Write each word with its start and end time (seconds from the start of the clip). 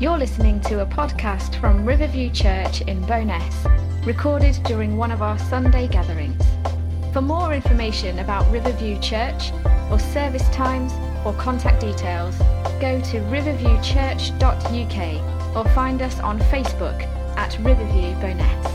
You're 0.00 0.16
listening 0.16 0.60
to 0.60 0.82
a 0.82 0.86
podcast 0.86 1.60
from 1.60 1.84
Riverview 1.84 2.30
Church 2.30 2.82
in 2.82 3.02
Bo'ness, 3.02 4.06
recorded 4.06 4.54
during 4.62 4.96
one 4.96 5.10
of 5.10 5.22
our 5.22 5.36
Sunday 5.36 5.88
gatherings. 5.88 6.40
For 7.12 7.20
more 7.20 7.52
information 7.52 8.20
about 8.20 8.48
Riverview 8.48 9.00
Church, 9.00 9.50
or 9.90 9.98
service 9.98 10.48
times, 10.50 10.92
or 11.26 11.32
contact 11.32 11.80
details, 11.80 12.38
go 12.80 13.00
to 13.10 13.18
riverviewchurch.uk 13.22 15.56
or 15.56 15.68
find 15.74 16.00
us 16.00 16.20
on 16.20 16.38
Facebook 16.42 17.02
at 17.36 17.58
Riverview 17.58 18.14
Bo'ness. 18.20 18.66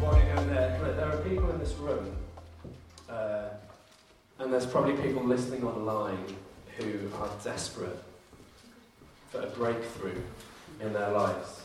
While 0.00 0.16
you 0.16 0.24
go 0.34 0.44
there, 0.46 0.94
there 0.96 1.12
are 1.12 1.18
people 1.18 1.48
in 1.48 1.60
this 1.60 1.74
room, 1.74 2.16
uh, 3.08 3.50
and 4.40 4.52
there's 4.52 4.66
probably 4.66 4.94
people 4.94 5.22
listening 5.22 5.62
online 5.62 6.24
who 6.76 7.08
are 7.20 7.30
desperate 7.44 8.02
for 9.30 9.40
a 9.40 9.46
breakthrough 9.46 10.20
in 10.80 10.92
their 10.92 11.10
lives. 11.10 11.60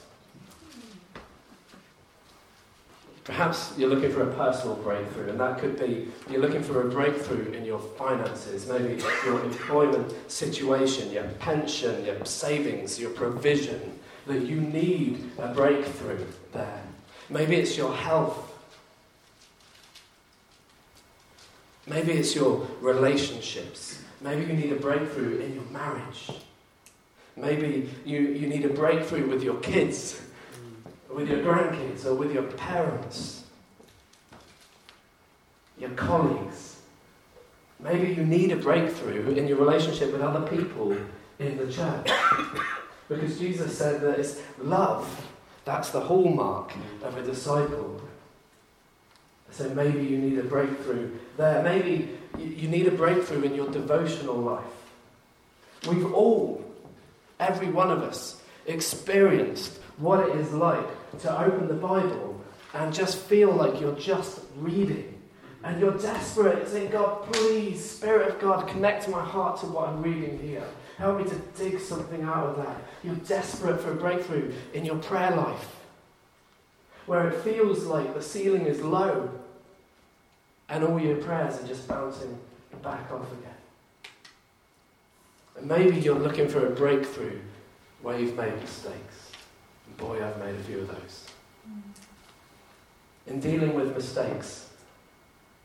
Perhaps 3.24 3.74
you're 3.76 3.90
looking 3.90 4.12
for 4.12 4.22
a 4.22 4.34
personal 4.36 4.76
breakthrough, 4.76 5.30
and 5.30 5.40
that 5.40 5.58
could 5.58 5.80
be 5.80 6.10
you're 6.30 6.42
looking 6.42 6.62
for 6.62 6.88
a 6.88 6.92
breakthrough 6.92 7.52
in 7.54 7.66
your 7.66 7.80
finances, 7.80 8.68
maybe 8.68 9.02
your 9.26 9.44
employment 9.44 10.14
situation, 10.32 11.12
your 11.12 11.24
pension, 11.40 12.06
your 12.06 12.24
savings, 12.24 13.00
your 13.00 13.10
provision, 13.10 14.00
that 14.28 14.46
you 14.46 14.62
need 14.62 15.32
a 15.40 15.48
breakthrough 15.48 16.24
there. 16.54 16.84
Maybe 17.30 17.56
it's 17.56 17.76
your 17.76 17.94
health. 17.94 18.52
Maybe 21.88 22.14
it's 22.14 22.36
your 22.36 22.68
relationships. 22.80 24.04
Maybe 24.22 24.46
you 24.46 24.54
need 24.54 24.72
a 24.72 24.76
breakthrough 24.76 25.40
in 25.40 25.56
your 25.56 25.66
marriage. 25.66 26.30
Maybe 27.38 27.90
you, 28.06 28.20
you 28.20 28.48
need 28.48 28.66
a 28.66 28.70
breakthrough 28.70 29.28
with 29.30 29.44
your 29.44 29.58
kids, 29.58 30.22
with 31.14 31.30
your 31.30 31.40
grandkids, 31.40 32.06
or 32.06 32.16
with 32.16 32.32
your 32.32 32.44
parents, 32.44 33.44
your 35.78 35.90
colleagues. 35.92 36.78
Maybe 37.80 38.14
you 38.14 38.26
need 38.26 38.52
a 38.52 38.56
breakthrough 38.56 39.36
in 39.36 39.48
your 39.48 39.58
relationship 39.58 40.14
with 40.14 40.22
other 40.22 40.48
people 40.48 40.96
in 41.40 41.58
the 41.58 41.72
church. 41.72 42.10
because 43.10 43.38
Jesus 43.38 43.78
said 43.78 44.02
that 44.02 44.18
it's 44.18 44.40
love, 44.60 45.28
that's 45.66 45.90
the 45.90 46.00
hallmark 46.00 46.72
of 47.04 47.18
a 47.18 47.24
disciple. 47.24 48.02
So 49.52 49.70
maybe 49.70 50.04
you 50.04 50.18
need 50.18 50.38
a 50.38 50.44
breakthrough 50.44 51.12
there. 51.38 51.64
Maybe 51.64 52.18
you 52.38 52.68
need 52.68 52.88
a 52.88 52.92
breakthrough 52.92 53.44
in 53.44 53.56
your 53.56 53.70
devotional 53.70 54.36
life. 54.36 54.64
We've 55.88 56.14
all 56.14 56.65
Every 57.40 57.70
one 57.70 57.92
of 57.92 58.02
us 58.02 58.42
experienced 58.66 59.80
what 59.98 60.28
it 60.28 60.36
is 60.36 60.52
like 60.52 60.88
to 61.20 61.40
open 61.40 61.68
the 61.68 61.74
Bible 61.74 62.42
and 62.74 62.94
just 62.94 63.18
feel 63.18 63.52
like 63.52 63.80
you're 63.80 63.96
just 63.96 64.42
reading. 64.58 65.12
And 65.64 65.80
you're 65.80 65.98
desperate, 65.98 66.68
saying, 66.68 66.92
God, 66.92 67.32
please, 67.32 67.84
Spirit 67.84 68.30
of 68.30 68.40
God, 68.40 68.68
connect 68.68 69.10
my 69.10 69.24
heart 69.24 69.60
to 69.62 69.66
what 69.66 69.90
I'm 69.90 70.04
reading 70.04 70.38
here. 70.40 70.64
Help 70.98 71.18
me 71.18 71.24
to 71.28 71.36
dig 71.58 71.80
something 71.80 72.22
out 72.22 72.48
of 72.48 72.58
that. 72.58 72.78
You're 73.04 73.16
desperate 73.16 73.82
for 73.82 73.92
a 73.92 73.96
breakthrough 73.96 74.54
in 74.74 74.86
your 74.86 74.98
prayer 74.98 75.36
life, 75.36 75.76
where 77.08 77.28
it 77.30 77.42
feels 77.42 77.84
like 77.86 78.14
the 78.14 78.22
ceiling 78.22 78.68
is 78.68 78.82
low 78.82 79.30
and 80.70 80.84
all 80.84 81.00
your 81.00 81.18
prayers 81.18 81.60
are 81.60 81.68
just 81.68 81.88
bouncing 81.88 82.38
back 82.84 83.12
off 83.12 83.32
again. 83.32 83.55
And 85.58 85.68
maybe 85.68 85.98
you're 86.00 86.20
looking 86.20 86.48
for 86.48 86.66
a 86.66 86.70
breakthrough 86.70 87.40
where 88.02 88.20
you've 88.20 88.36
made 88.36 88.56
mistakes. 88.60 89.32
And 89.88 89.98
boy, 89.98 90.24
I've 90.26 90.38
made 90.40 90.56
a 90.56 90.64
few 90.64 90.80
of 90.80 90.88
those. 90.88 91.26
In 93.28 93.40
dealing 93.40 93.74
with 93.74 93.96
mistakes, 93.96 94.70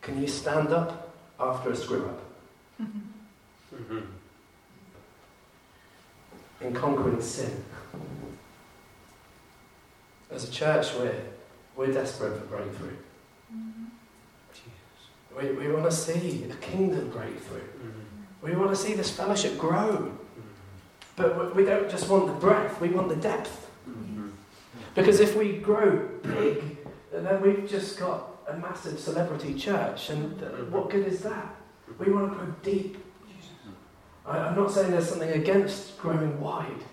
can 0.01 0.21
you 0.21 0.27
stand 0.27 0.69
up 0.69 1.15
after 1.39 1.71
a 1.71 1.77
screw 1.77 2.07
up? 2.07 2.21
Mm-hmm. 2.81 4.01
In 6.63 6.75
conquering 6.75 7.21
sin. 7.21 7.65
As 10.31 10.49
a 10.49 10.53
church, 10.53 10.95
we're, 10.95 11.21
we're 11.77 11.93
desperate 11.93 12.39
for 12.39 12.47
breakthrough. 12.47 12.97
Mm-hmm. 13.53 13.85
We, 15.39 15.53
we 15.53 15.73
want 15.73 15.85
to 15.87 15.93
see 15.93 16.45
a 16.51 16.55
kingdom 16.57 17.11
breakthrough. 17.11 17.61
Mm-hmm. 17.61 18.20
We 18.43 18.55
want 18.55 18.71
to 18.71 18.77
see 18.77 18.95
this 18.95 19.11
fellowship 19.11 19.59
grow. 19.59 20.13
But 21.17 21.55
we 21.55 21.65
don't 21.65 21.91
just 21.91 22.09
want 22.09 22.27
the 22.27 22.33
breadth, 22.33 22.81
we 22.81 22.89
want 22.89 23.09
the 23.09 23.17
depth. 23.17 23.71
Mm-hmm. 23.89 24.29
Because 24.95 25.21
if 25.21 25.37
we 25.37 25.59
grow 25.59 26.09
big, 26.23 26.79
then 27.13 27.41
we've 27.43 27.69
just 27.69 27.99
got 27.99 28.39
a 28.49 28.57
massive 28.57 28.99
celebrity 28.99 29.55
church. 29.55 30.11
And 30.11 30.41
what 30.73 30.89
good 30.89 31.07
is 31.07 31.21
that? 31.21 31.55
We 31.99 32.11
want 32.11 32.33
to 32.33 32.39
grow 32.39 32.55
deep. 32.63 32.97
I'm 34.27 34.55
not 34.55 34.71
saying 34.71 34.93
there's 34.93 35.09
something 35.09 35.31
against 35.31 35.99
growing 35.99 36.41
wide, 36.41 36.85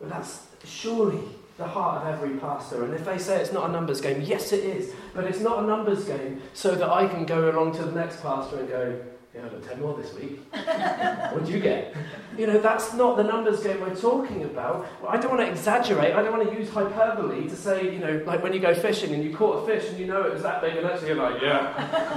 but 0.00 0.08
that's 0.08 0.46
surely 0.64 1.20
the 1.58 1.66
heart 1.66 2.02
of 2.02 2.14
every 2.14 2.38
pastor. 2.38 2.84
And 2.84 2.94
if 2.94 3.04
they 3.04 3.18
say 3.18 3.40
it's 3.40 3.52
not 3.52 3.68
a 3.68 3.72
numbers 3.72 4.00
game, 4.00 4.22
yes, 4.22 4.52
it 4.52 4.64
is. 4.64 4.94
But 5.14 5.24
it's 5.24 5.40
not 5.40 5.62
a 5.62 5.66
numbers 5.66 6.04
game 6.04 6.40
so 6.54 6.74
that 6.74 6.88
I 6.88 7.06
can 7.06 7.26
go 7.26 7.50
along 7.50 7.76
to 7.76 7.82
the 7.84 7.92
next 7.92 8.22
pastor 8.22 8.60
and 8.60 8.68
go, 8.68 9.00
I 9.38 9.48
got 9.48 9.62
10 9.62 9.80
more 9.80 9.96
this 9.96 10.12
week. 10.14 10.40
what 10.52 11.44
do 11.44 11.52
you 11.52 11.60
get? 11.60 11.94
You 12.36 12.46
know, 12.48 12.58
that's 12.58 12.94
not 12.94 13.16
the 13.16 13.22
numbers 13.22 13.62
game 13.62 13.80
we're 13.80 13.94
talking 13.94 14.44
about. 14.44 14.86
I 15.06 15.18
don't 15.18 15.30
want 15.30 15.42
to 15.42 15.50
exaggerate. 15.50 16.14
I 16.14 16.22
don't 16.22 16.36
want 16.36 16.50
to 16.50 16.58
use 16.58 16.68
hyperbole 16.70 17.48
to 17.48 17.56
say, 17.56 17.92
you 17.92 18.00
know, 18.00 18.22
like 18.26 18.42
when 18.42 18.52
you 18.52 18.60
go 18.60 18.74
fishing 18.74 19.14
and 19.14 19.22
you 19.22 19.34
caught 19.34 19.62
a 19.62 19.66
fish 19.66 19.88
and 19.88 19.98
you 19.98 20.06
know 20.06 20.22
it 20.22 20.32
was 20.32 20.42
that 20.42 20.60
big 20.60 20.76
and 20.76 20.86
actually 20.86 21.08
you're 21.08 21.16
like, 21.16 21.40
yeah, 21.40 21.72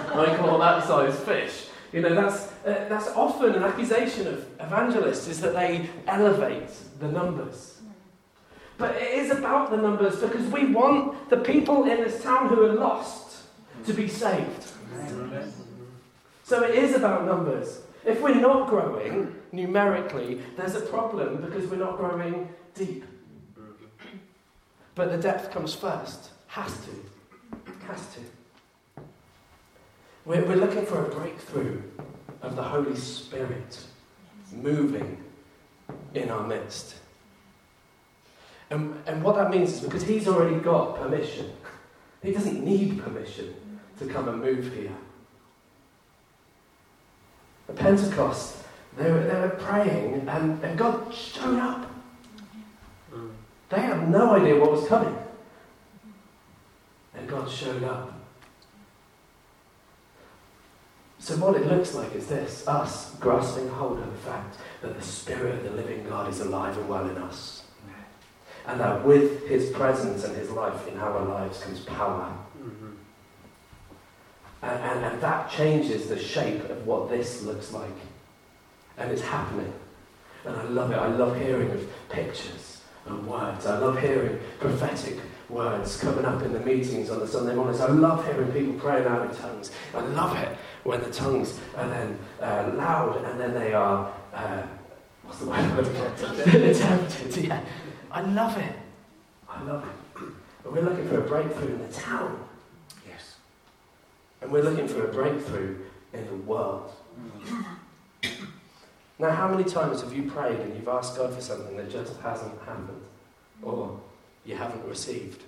I 0.14 0.36
caught 0.38 0.60
that 0.60 0.86
size 0.86 1.20
fish. 1.20 1.68
You 1.92 2.02
know, 2.02 2.16
that's, 2.16 2.48
uh, 2.66 2.88
that's 2.90 3.08
often 3.10 3.54
an 3.54 3.64
accusation 3.64 4.26
of 4.26 4.48
evangelists 4.60 5.28
is 5.28 5.40
that 5.42 5.54
they 5.54 5.88
elevate 6.08 6.70
the 7.00 7.08
numbers. 7.08 7.82
But 8.80 8.96
it 8.96 9.14
is 9.14 9.30
about 9.30 9.70
the 9.70 9.78
numbers 9.78 10.20
because 10.20 10.48
we 10.48 10.74
want 10.74 11.30
the 11.30 11.38
people 11.38 11.84
in 11.84 11.98
this 11.98 12.24
town 12.24 12.50
who 12.50 12.64
are 12.64 12.74
lost 12.74 13.44
to 13.86 13.94
be 13.94 14.08
saved. 14.08 14.72
Amen. 14.96 15.54
So 16.44 16.64
it 16.64 16.76
is 16.76 16.94
about 16.94 17.26
numbers. 17.26 17.82
If 18.06 18.22
we're 18.22 18.36
not 18.36 18.68
growing 18.68 19.34
numerically, 19.54 20.42
there's 20.58 20.76
a 20.76 20.82
problem 20.82 21.38
because 21.38 21.70
we're 21.70 21.78
not 21.78 21.98
growing 21.98 22.50
deep. 22.76 23.06
But 24.96 25.10
the 25.10 25.18
depth 25.18 25.52
comes 25.52 25.74
first. 25.74 26.32
Has 26.48 26.78
to. 26.86 27.66
Has 27.88 28.06
to. 28.14 29.02
We're, 30.26 30.46
we're 30.46 30.58
looking 30.58 30.86
for 30.86 31.06
a 31.06 31.10
breakthrough 31.10 31.82
of 32.42 32.56
the 32.56 32.64
Holy 32.64 32.96
Spirit 32.96 33.80
moving 34.52 35.24
in 36.14 36.30
our 36.30 36.46
midst. 36.46 36.96
And, 38.70 39.02
and 39.08 39.24
what 39.24 39.36
that 39.36 39.50
means 39.50 39.74
is 39.74 39.80
because 39.82 40.04
He's 40.04 40.28
already 40.28 40.58
got 40.58 40.98
permission, 40.98 41.52
He 42.22 42.32
doesn't 42.32 42.64
need 42.64 43.02
permission 43.02 43.54
to 44.00 44.06
come 44.08 44.28
and 44.28 44.42
move 44.42 44.74
here. 44.74 44.92
At 47.74 47.80
Pentecost, 47.80 48.58
they 48.98 49.12
were, 49.12 49.24
they 49.24 49.34
were 49.34 49.58
praying 49.60 50.28
and, 50.28 50.64
and 50.64 50.78
God 50.78 51.14
showed 51.14 51.60
up. 51.60 51.90
They 53.70 53.80
had 53.82 54.10
no 54.10 54.36
idea 54.36 54.60
what 54.60 54.72
was 54.72 54.88
coming. 54.88 55.18
And 57.16 57.28
God 57.28 57.50
showed 57.50 57.84
up. 57.84 58.14
So, 61.18 61.38
what 61.38 61.56
it 61.56 61.66
looks 61.66 61.96
like 61.96 62.14
is 62.14 62.28
this 62.28 62.68
us 62.68 63.16
grasping 63.16 63.70
hold 63.70 63.98
of 63.98 64.12
the 64.12 64.18
fact 64.18 64.58
that 64.82 64.96
the 64.96 65.02
Spirit 65.02 65.56
of 65.56 65.64
the 65.64 65.72
living 65.72 66.06
God 66.08 66.30
is 66.30 66.42
alive 66.42 66.78
and 66.78 66.88
well 66.88 67.10
in 67.10 67.18
us. 67.18 67.64
And 68.68 68.80
that 68.80 69.04
with 69.06 69.48
His 69.48 69.72
presence 69.72 70.24
and 70.24 70.36
His 70.36 70.52
life 70.52 70.88
in 70.88 71.00
our 71.00 71.24
lives 71.24 71.64
comes 71.64 71.80
power 71.80 72.38
mm-hmm. 72.62 72.93
And, 74.64 74.82
and, 74.82 75.06
and 75.06 75.22
that 75.22 75.52
changes 75.52 76.08
the 76.08 76.18
shape 76.18 76.64
of 76.70 76.88
what 76.88 77.10
this 77.10 77.44
looks 77.44 77.74
like. 77.74 77.92
And 78.98 79.12
it's 79.12 79.22
happening. 79.22 79.74
And 80.46 80.56
I 80.56 80.64
love 80.64 80.92
it. 80.92 80.96
I 80.96 81.08
love 81.08 81.38
hearing 81.38 81.70
of 81.72 82.10
pictures 82.10 82.82
and 83.06 83.28
words. 83.28 83.66
I 83.66 83.78
love 83.80 84.00
hearing 84.00 84.40
prophetic 84.60 85.18
words 85.50 86.00
coming 86.00 86.24
up 86.24 86.42
in 86.44 86.54
the 86.54 86.62
meetings 86.62 87.10
on 87.10 87.20
the 87.20 87.28
Sunday 87.28 87.54
mornings. 87.54 87.82
I 87.82 87.90
love 87.90 88.26
hearing 88.26 88.52
people 88.54 88.74
praying 88.76 89.06
out 89.06 89.30
in 89.30 89.36
tongues. 89.36 89.72
I 89.94 90.00
love 90.00 90.38
it 90.38 90.58
when 90.84 91.02
the 91.02 91.12
tongues 91.12 91.60
are 91.76 91.90
then 91.90 92.18
uh, 92.42 92.72
loud 92.76 93.24
and 93.26 93.40
then 93.40 93.54
they 93.54 93.74
are, 93.74 94.14
uh, 94.34 94.64
what's 95.24 95.40
the 95.40 95.46
word? 95.46 95.58
Interpreted. 96.56 97.46
Yeah. 97.46 97.62
I 98.12 98.22
love 98.22 98.58
it. 98.58 98.76
I 99.50 99.62
love 99.64 99.84
it. 99.84 100.30
But 100.64 100.72
we're 100.72 100.84
looking 100.84 101.10
for 101.10 101.18
a 101.18 101.28
breakthrough 101.28 101.76
in 101.76 101.86
the 101.86 101.94
town. 101.94 102.43
And 104.44 104.52
we're 104.52 104.62
looking 104.62 104.90
for 104.90 105.10
a 105.10 105.12
breakthrough 105.12 105.78
in 106.12 106.28
the 106.28 106.36
world. 106.36 106.92
Mm. 108.22 108.48
Now, 109.18 109.32
how 109.32 109.48
many 109.48 109.64
times 109.64 110.02
have 110.02 110.14
you 110.14 110.30
prayed 110.30 110.60
and 110.60 110.76
you've 110.76 110.88
asked 110.90 111.16
God 111.16 111.34
for 111.34 111.40
something 111.40 111.78
that 111.78 111.90
just 111.90 112.20
hasn't 112.20 112.62
happened? 112.64 113.04
Or 113.62 114.02
you 114.44 114.56
haven't 114.56 114.86
received? 114.86 115.44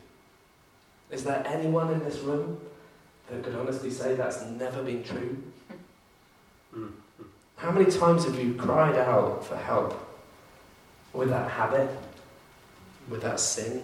Is 1.12 1.26
there 1.26 1.44
anyone 1.46 1.92
in 1.92 2.00
this 2.06 2.20
room 2.20 2.58
that 3.30 3.44
could 3.44 3.56
honestly 3.56 3.92
say 3.92 4.16
that's 4.16 4.46
never 4.46 4.82
been 4.82 5.04
true? 5.04 5.44
Mm. 6.74 6.92
How 7.58 7.72
many 7.72 7.92
times 7.92 8.24
have 8.24 8.40
you 8.40 8.54
cried 8.54 8.96
out 8.96 9.46
for 9.46 9.58
help 9.58 10.00
with 11.12 11.30
that 11.30 11.52
habit, 11.52 11.90
with 13.10 13.22
that 13.24 13.42
sin, 13.42 13.84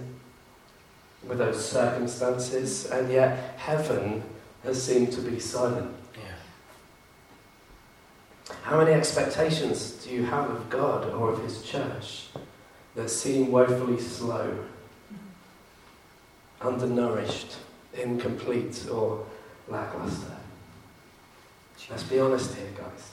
with 1.28 1.38
those 1.38 1.64
circumstances, 1.64 2.86
and 2.86 3.12
yet 3.12 3.56
heaven 3.58 4.24
has 4.64 4.82
seemed 4.82 5.12
to 5.14 5.22
be 5.22 5.40
silent? 5.40 5.94
Yeah. 6.16 6.22
How 8.64 8.78
many 8.78 8.94
expectations 8.94 9.92
do 10.04 10.12
you 10.12 10.26
have 10.26 10.50
of 10.50 10.70
God 10.70 11.12
or 11.14 11.32
of 11.32 11.44
His 11.44 11.64
church 11.64 12.28
that 12.96 13.10
seem 13.10 13.52
woefully 13.52 14.00
slow, 14.00 14.66
undernourished, 16.62 17.56
incomplete, 17.94 18.88
or 18.92 19.26
lackluster? 19.68 20.38
Let's 21.90 22.04
be 22.04 22.20
honest 22.20 22.56
here, 22.56 22.70
guys. 22.78 23.12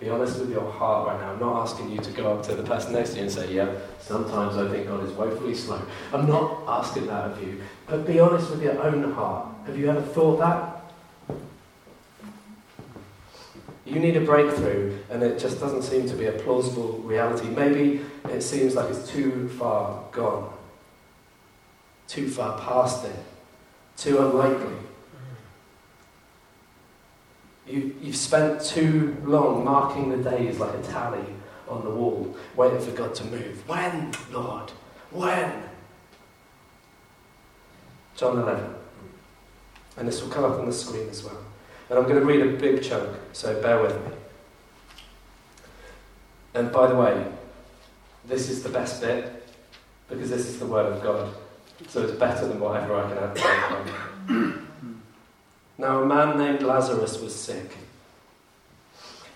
Be 0.00 0.10
honest 0.10 0.38
with 0.38 0.50
your 0.50 0.70
heart 0.70 1.08
right 1.08 1.20
now. 1.20 1.32
I'm 1.32 1.40
not 1.40 1.62
asking 1.62 1.90
you 1.90 1.98
to 1.98 2.10
go 2.12 2.32
up 2.32 2.44
to 2.44 2.54
the 2.54 2.62
person 2.62 2.92
next 2.92 3.10
to 3.10 3.16
you 3.16 3.22
and 3.22 3.32
say, 3.32 3.52
Yeah, 3.52 3.74
sometimes 4.00 4.56
I 4.56 4.68
think 4.68 4.86
God 4.86 5.02
is 5.02 5.12
woefully 5.12 5.54
slow. 5.54 5.80
I'm 6.12 6.26
not 6.26 6.62
asking 6.68 7.06
that 7.06 7.32
of 7.32 7.42
you. 7.42 7.60
But 7.86 8.06
be 8.06 8.20
honest 8.20 8.50
with 8.50 8.62
your 8.62 8.80
own 8.80 9.12
heart. 9.12 9.47
Have 9.68 9.76
you 9.76 9.90
ever 9.90 10.00
thought 10.00 10.38
that? 10.38 11.36
You 13.84 13.98
need 13.98 14.16
a 14.16 14.22
breakthrough, 14.22 14.96
and 15.10 15.22
it 15.22 15.38
just 15.38 15.60
doesn't 15.60 15.82
seem 15.82 16.08
to 16.08 16.14
be 16.14 16.24
a 16.24 16.32
plausible 16.32 16.92
reality. 17.04 17.48
Maybe 17.50 18.00
it 18.30 18.40
seems 18.40 18.74
like 18.74 18.88
it's 18.88 19.10
too 19.10 19.50
far 19.58 20.04
gone, 20.10 20.50
too 22.06 22.30
far 22.30 22.58
past 22.58 23.04
it, 23.04 23.16
too 23.98 24.18
unlikely. 24.18 24.74
You, 27.66 27.94
you've 28.00 28.16
spent 28.16 28.62
too 28.62 29.18
long 29.22 29.66
marking 29.66 30.08
the 30.08 30.30
days 30.30 30.58
like 30.58 30.72
a 30.72 30.82
tally 30.82 31.26
on 31.68 31.84
the 31.84 31.90
wall, 31.90 32.34
waiting 32.56 32.80
for 32.80 32.92
God 32.92 33.14
to 33.16 33.24
move. 33.24 33.68
When, 33.68 34.12
Lord? 34.32 34.72
When? 35.10 35.52
John 38.16 38.38
11. 38.38 38.78
And 39.98 40.06
this 40.06 40.22
will 40.22 40.30
come 40.30 40.44
up 40.44 40.58
on 40.58 40.66
the 40.66 40.72
screen 40.72 41.08
as 41.08 41.24
well. 41.24 41.38
And 41.90 41.98
I'm 41.98 42.04
going 42.04 42.20
to 42.20 42.24
read 42.24 42.40
a 42.40 42.56
big 42.56 42.82
chunk, 42.82 43.10
so 43.32 43.60
bear 43.60 43.82
with 43.82 43.94
me. 43.94 44.12
And 46.54 46.70
by 46.70 46.86
the 46.86 46.94
way, 46.94 47.26
this 48.24 48.48
is 48.48 48.62
the 48.62 48.68
best 48.68 49.00
bit, 49.00 49.48
because 50.08 50.30
this 50.30 50.46
is 50.46 50.58
the 50.58 50.66
Word 50.66 50.92
of 50.92 51.02
God. 51.02 51.34
So 51.88 52.02
it's 52.02 52.12
better 52.12 52.46
than 52.46 52.60
whatever 52.60 52.96
I 52.96 53.08
can 53.08 53.18
add. 53.18 54.54
now, 55.78 56.02
a 56.02 56.06
man 56.06 56.38
named 56.38 56.62
Lazarus 56.62 57.20
was 57.20 57.34
sick. 57.34 57.76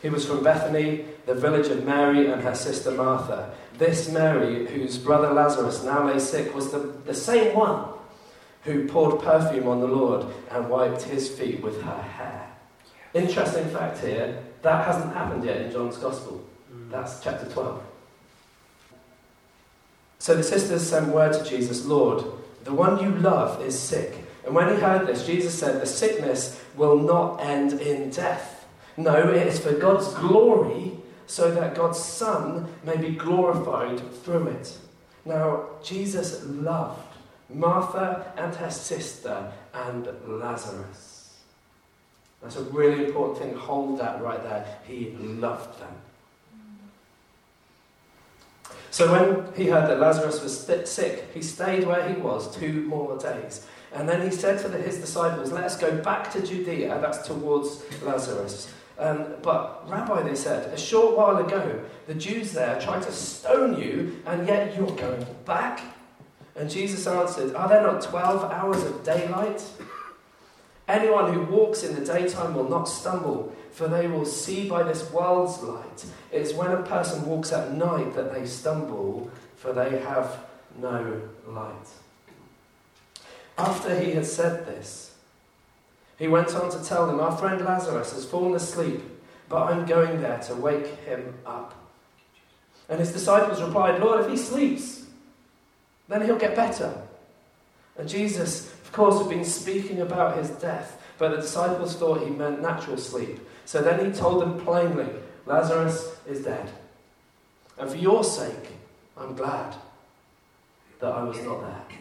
He 0.00 0.08
was 0.08 0.26
from 0.26 0.42
Bethany, 0.42 1.04
the 1.26 1.34
village 1.34 1.68
of 1.68 1.84
Mary 1.84 2.30
and 2.30 2.42
her 2.42 2.54
sister 2.54 2.90
Martha. 2.90 3.54
This 3.78 4.10
Mary, 4.10 4.66
whose 4.66 4.98
brother 4.98 5.32
Lazarus 5.32 5.84
now 5.84 6.06
lay 6.06 6.18
sick, 6.18 6.54
was 6.54 6.72
the, 6.72 6.78
the 6.78 7.14
same 7.14 7.54
one 7.56 7.91
who 8.62 8.86
poured 8.86 9.20
perfume 9.20 9.68
on 9.68 9.80
the 9.80 9.86
Lord 9.86 10.26
and 10.50 10.68
wiped 10.68 11.02
his 11.02 11.28
feet 11.28 11.62
with 11.62 11.82
her 11.82 12.02
hair. 12.02 12.48
Interesting 13.14 13.68
fact 13.68 13.98
here 13.98 14.42
that 14.62 14.86
hasn't 14.86 15.12
happened 15.12 15.44
yet 15.44 15.60
in 15.60 15.72
John's 15.72 15.96
Gospel. 15.96 16.44
That's 16.90 17.20
chapter 17.22 17.46
12. 17.46 17.82
So 20.18 20.36
the 20.36 20.44
sisters 20.44 20.88
sent 20.88 21.08
word 21.08 21.32
to 21.32 21.44
Jesus 21.44 21.84
Lord, 21.84 22.24
the 22.64 22.72
one 22.72 23.02
you 23.02 23.10
love 23.18 23.60
is 23.62 23.76
sick. 23.76 24.14
And 24.44 24.54
when 24.54 24.68
he 24.68 24.80
heard 24.80 25.06
this, 25.06 25.26
Jesus 25.26 25.58
said, 25.58 25.80
The 25.80 25.86
sickness 25.86 26.60
will 26.76 26.98
not 26.98 27.44
end 27.44 27.80
in 27.80 28.10
death. 28.10 28.66
No, 28.96 29.30
it 29.30 29.46
is 29.46 29.58
for 29.58 29.72
God's 29.72 30.12
glory, 30.14 30.92
so 31.26 31.50
that 31.52 31.74
God's 31.74 31.98
Son 31.98 32.72
may 32.84 32.96
be 32.96 33.10
glorified 33.10 34.00
through 34.22 34.48
it. 34.48 34.78
Now, 35.24 35.66
Jesus 35.82 36.44
loved 36.44 37.11
Martha 37.48 38.32
and 38.36 38.54
her 38.54 38.70
sister 38.70 39.52
and 39.74 40.08
Lazarus. 40.26 41.38
That's 42.42 42.56
a 42.56 42.64
really 42.64 43.04
important 43.06 43.38
thing. 43.38 43.54
Hold 43.54 44.00
that 44.00 44.20
right 44.20 44.42
there. 44.42 44.78
He 44.86 45.10
loved 45.20 45.78
them. 45.78 45.94
So 48.90 49.10
when 49.10 49.54
he 49.54 49.68
heard 49.68 49.88
that 49.88 50.00
Lazarus 50.00 50.42
was 50.42 50.58
sick, 50.90 51.30
he 51.32 51.40
stayed 51.40 51.86
where 51.86 52.06
he 52.08 52.20
was 52.20 52.54
two 52.54 52.82
more 52.82 53.16
days. 53.16 53.66
And 53.94 54.08
then 54.08 54.22
he 54.22 54.30
said 54.34 54.58
to 54.60 54.68
his 54.78 54.98
disciples, 54.98 55.52
Let 55.52 55.64
us 55.64 55.78
go 55.78 55.96
back 56.02 56.30
to 56.32 56.42
Judea, 56.42 56.98
that's 57.00 57.26
towards 57.26 57.82
Lazarus. 58.02 58.72
Um, 58.98 59.34
but, 59.42 59.88
Rabbi, 59.88 60.22
they 60.22 60.34
said, 60.34 60.72
a 60.72 60.78
short 60.78 61.16
while 61.16 61.38
ago, 61.38 61.80
the 62.06 62.14
Jews 62.14 62.52
there 62.52 62.80
tried 62.80 63.02
to 63.02 63.12
stone 63.12 63.80
you, 63.80 64.20
and 64.26 64.46
yet 64.46 64.76
you're 64.76 64.94
going 64.94 65.26
back? 65.44 65.80
And 66.54 66.70
Jesus 66.70 67.06
answered, 67.06 67.54
Are 67.54 67.68
there 67.68 67.82
not 67.82 68.02
12 68.02 68.50
hours 68.50 68.82
of 68.84 69.02
daylight? 69.04 69.62
Anyone 70.88 71.32
who 71.32 71.42
walks 71.42 71.82
in 71.82 71.94
the 71.94 72.04
daytime 72.04 72.54
will 72.54 72.68
not 72.68 72.84
stumble, 72.84 73.54
for 73.70 73.88
they 73.88 74.06
will 74.06 74.26
see 74.26 74.68
by 74.68 74.82
this 74.82 75.10
world's 75.10 75.62
light. 75.62 76.04
It 76.30 76.42
is 76.42 76.54
when 76.54 76.72
a 76.72 76.82
person 76.82 77.24
walks 77.24 77.52
at 77.52 77.72
night 77.72 78.14
that 78.14 78.34
they 78.34 78.44
stumble, 78.46 79.30
for 79.56 79.72
they 79.72 79.98
have 80.00 80.44
no 80.78 81.22
light. 81.46 81.88
After 83.56 83.98
he 83.98 84.12
had 84.12 84.26
said 84.26 84.66
this, 84.66 85.14
he 86.18 86.28
went 86.28 86.54
on 86.54 86.70
to 86.70 86.84
tell 86.84 87.06
them, 87.06 87.20
Our 87.20 87.36
friend 87.36 87.64
Lazarus 87.64 88.12
has 88.12 88.26
fallen 88.26 88.54
asleep, 88.54 89.00
but 89.48 89.62
I'm 89.72 89.86
going 89.86 90.20
there 90.20 90.38
to 90.40 90.54
wake 90.54 90.86
him 91.04 91.34
up. 91.46 91.74
And 92.88 93.00
his 93.00 93.12
disciples 93.12 93.62
replied, 93.62 94.00
Lord, 94.00 94.24
if 94.24 94.30
he 94.30 94.36
sleeps, 94.36 95.01
then 96.08 96.22
he'll 96.22 96.38
get 96.38 96.56
better. 96.56 97.02
And 97.98 98.08
Jesus, 98.08 98.72
of 98.72 98.92
course, 98.92 99.18
had 99.18 99.28
been 99.28 99.44
speaking 99.44 100.00
about 100.00 100.38
his 100.38 100.50
death, 100.50 101.00
but 101.18 101.30
the 101.30 101.42
disciples 101.42 101.94
thought 101.96 102.22
he 102.22 102.30
meant 102.30 102.62
natural 102.62 102.96
sleep. 102.96 103.38
So 103.64 103.82
then 103.82 104.04
he 104.04 104.12
told 104.12 104.42
them 104.42 104.60
plainly, 104.60 105.08
Lazarus 105.46 106.16
is 106.26 106.44
dead. 106.44 106.70
And 107.78 107.90
for 107.90 107.96
your 107.96 108.24
sake, 108.24 108.68
I'm 109.16 109.34
glad 109.34 109.74
that 111.00 111.12
I 111.12 111.22
was 111.22 111.40
not 111.42 111.60
there. 111.60 111.98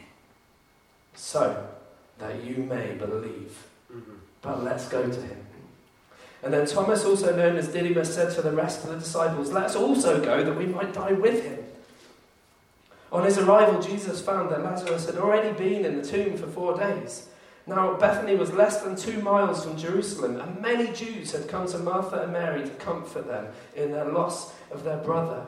So 1.14 1.68
that 2.20 2.44
you 2.44 2.58
may 2.58 2.94
believe. 2.94 3.68
Mm-hmm. 3.92 4.14
But 4.42 4.64
let's 4.64 4.88
go 4.88 5.04
to 5.04 5.22
him. 5.22 5.38
And 6.44 6.54
then 6.54 6.66
Thomas, 6.66 7.06
also 7.06 7.36
known 7.36 7.56
as 7.56 7.68
Didymus, 7.68 8.14
said 8.14 8.34
to 8.34 8.42
the 8.42 8.52
rest 8.52 8.84
of 8.84 8.90
the 8.90 8.98
disciples, 8.98 9.52
Let's 9.52 9.76
also 9.76 10.24
go 10.24 10.44
that 10.44 10.58
we 10.58 10.66
might 10.66 10.94
die 10.94 11.12
with 11.12 11.44
him. 11.44 11.60
On 13.12 13.26
his 13.26 13.38
arrival, 13.38 13.82
Jesus 13.82 14.22
found 14.22 14.50
that 14.52 14.64
Lazarus 14.64 15.06
had 15.06 15.18
already 15.18 15.52
been 15.58 15.86
in 15.86 16.02
the 16.02 16.08
tomb 16.08 16.38
for 16.38 16.48
four 16.48 16.78
days. 16.78 17.28
Now, 17.68 17.94
Bethany 17.96 18.36
was 18.36 18.54
less 18.54 18.82
than 18.82 18.96
two 18.96 19.22
miles 19.22 19.64
from 19.64 19.78
Jerusalem, 19.78 20.40
and 20.40 20.62
many 20.62 20.92
Jews 20.94 21.32
had 21.32 21.48
come 21.48 21.68
to 21.68 21.78
Martha 21.78 22.24
and 22.24 22.34
Mary 22.34 22.64
to 22.64 22.70
comfort 22.72 23.28
them 23.28 23.48
in 23.76 23.92
their 23.92 24.06
loss 24.06 24.54
of 24.72 24.84
their 24.84 24.98
brother. 24.98 25.46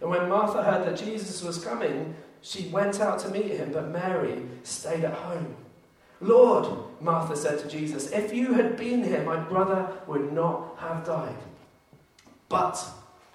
And 0.00 0.10
when 0.10 0.28
Martha 0.28 0.62
heard 0.62 0.86
that 0.86 1.02
Jesus 1.02 1.42
was 1.42 1.64
coming, 1.64 2.14
she 2.42 2.68
went 2.68 3.00
out 3.00 3.18
to 3.20 3.30
meet 3.30 3.52
him, 3.52 3.72
but 3.72 3.88
Mary 3.88 4.42
stayed 4.64 5.04
at 5.04 5.14
home. 5.14 5.56
Lord, 6.20 6.68
Martha 7.00 7.36
said 7.36 7.58
to 7.60 7.68
Jesus, 7.68 8.10
if 8.10 8.34
you 8.34 8.54
had 8.54 8.76
been 8.76 9.02
here, 9.02 9.22
my 9.24 9.36
brother 9.36 9.88
would 10.06 10.32
not 10.32 10.76
have 10.78 11.04
died. 11.04 11.36
But 12.48 12.84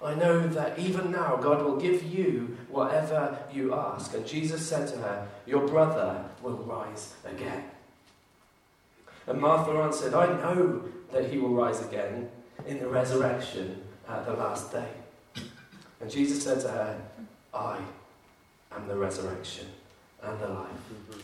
I 0.02 0.14
know 0.14 0.48
that 0.48 0.78
even 0.78 1.10
now 1.10 1.36
God 1.36 1.62
will 1.62 1.76
give 1.76 2.02
you 2.02 2.56
whatever 2.68 3.38
you 3.52 3.74
ask. 3.74 4.14
And 4.14 4.26
Jesus 4.26 4.66
said 4.66 4.88
to 4.88 4.96
her, 4.98 5.28
Your 5.46 5.66
brother 5.66 6.24
will 6.42 6.56
rise 6.56 7.14
again. 7.24 7.64
And 9.26 9.40
Martha 9.40 9.72
answered, 9.72 10.14
I 10.14 10.26
know 10.26 10.82
that 11.12 11.30
he 11.30 11.38
will 11.38 11.54
rise 11.54 11.82
again 11.82 12.30
in 12.66 12.78
the 12.80 12.88
resurrection 12.88 13.82
at 14.08 14.24
the 14.24 14.32
last 14.32 14.72
day. 14.72 14.88
And 16.00 16.10
Jesus 16.10 16.42
said 16.42 16.60
to 16.62 16.68
her, 16.68 17.00
I 17.52 17.78
am 18.72 18.88
the 18.88 18.96
resurrection 18.96 19.66
and 20.22 20.40
the 20.40 20.48
life. 20.48 20.70
Mm-hmm. 20.70 21.20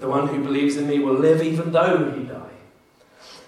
The 0.00 0.08
one 0.08 0.28
who 0.28 0.42
believes 0.42 0.76
in 0.76 0.86
me 0.86 0.98
will 0.98 1.14
live 1.14 1.42
even 1.42 1.72
though 1.72 2.10
he 2.10 2.24
die. 2.24 2.51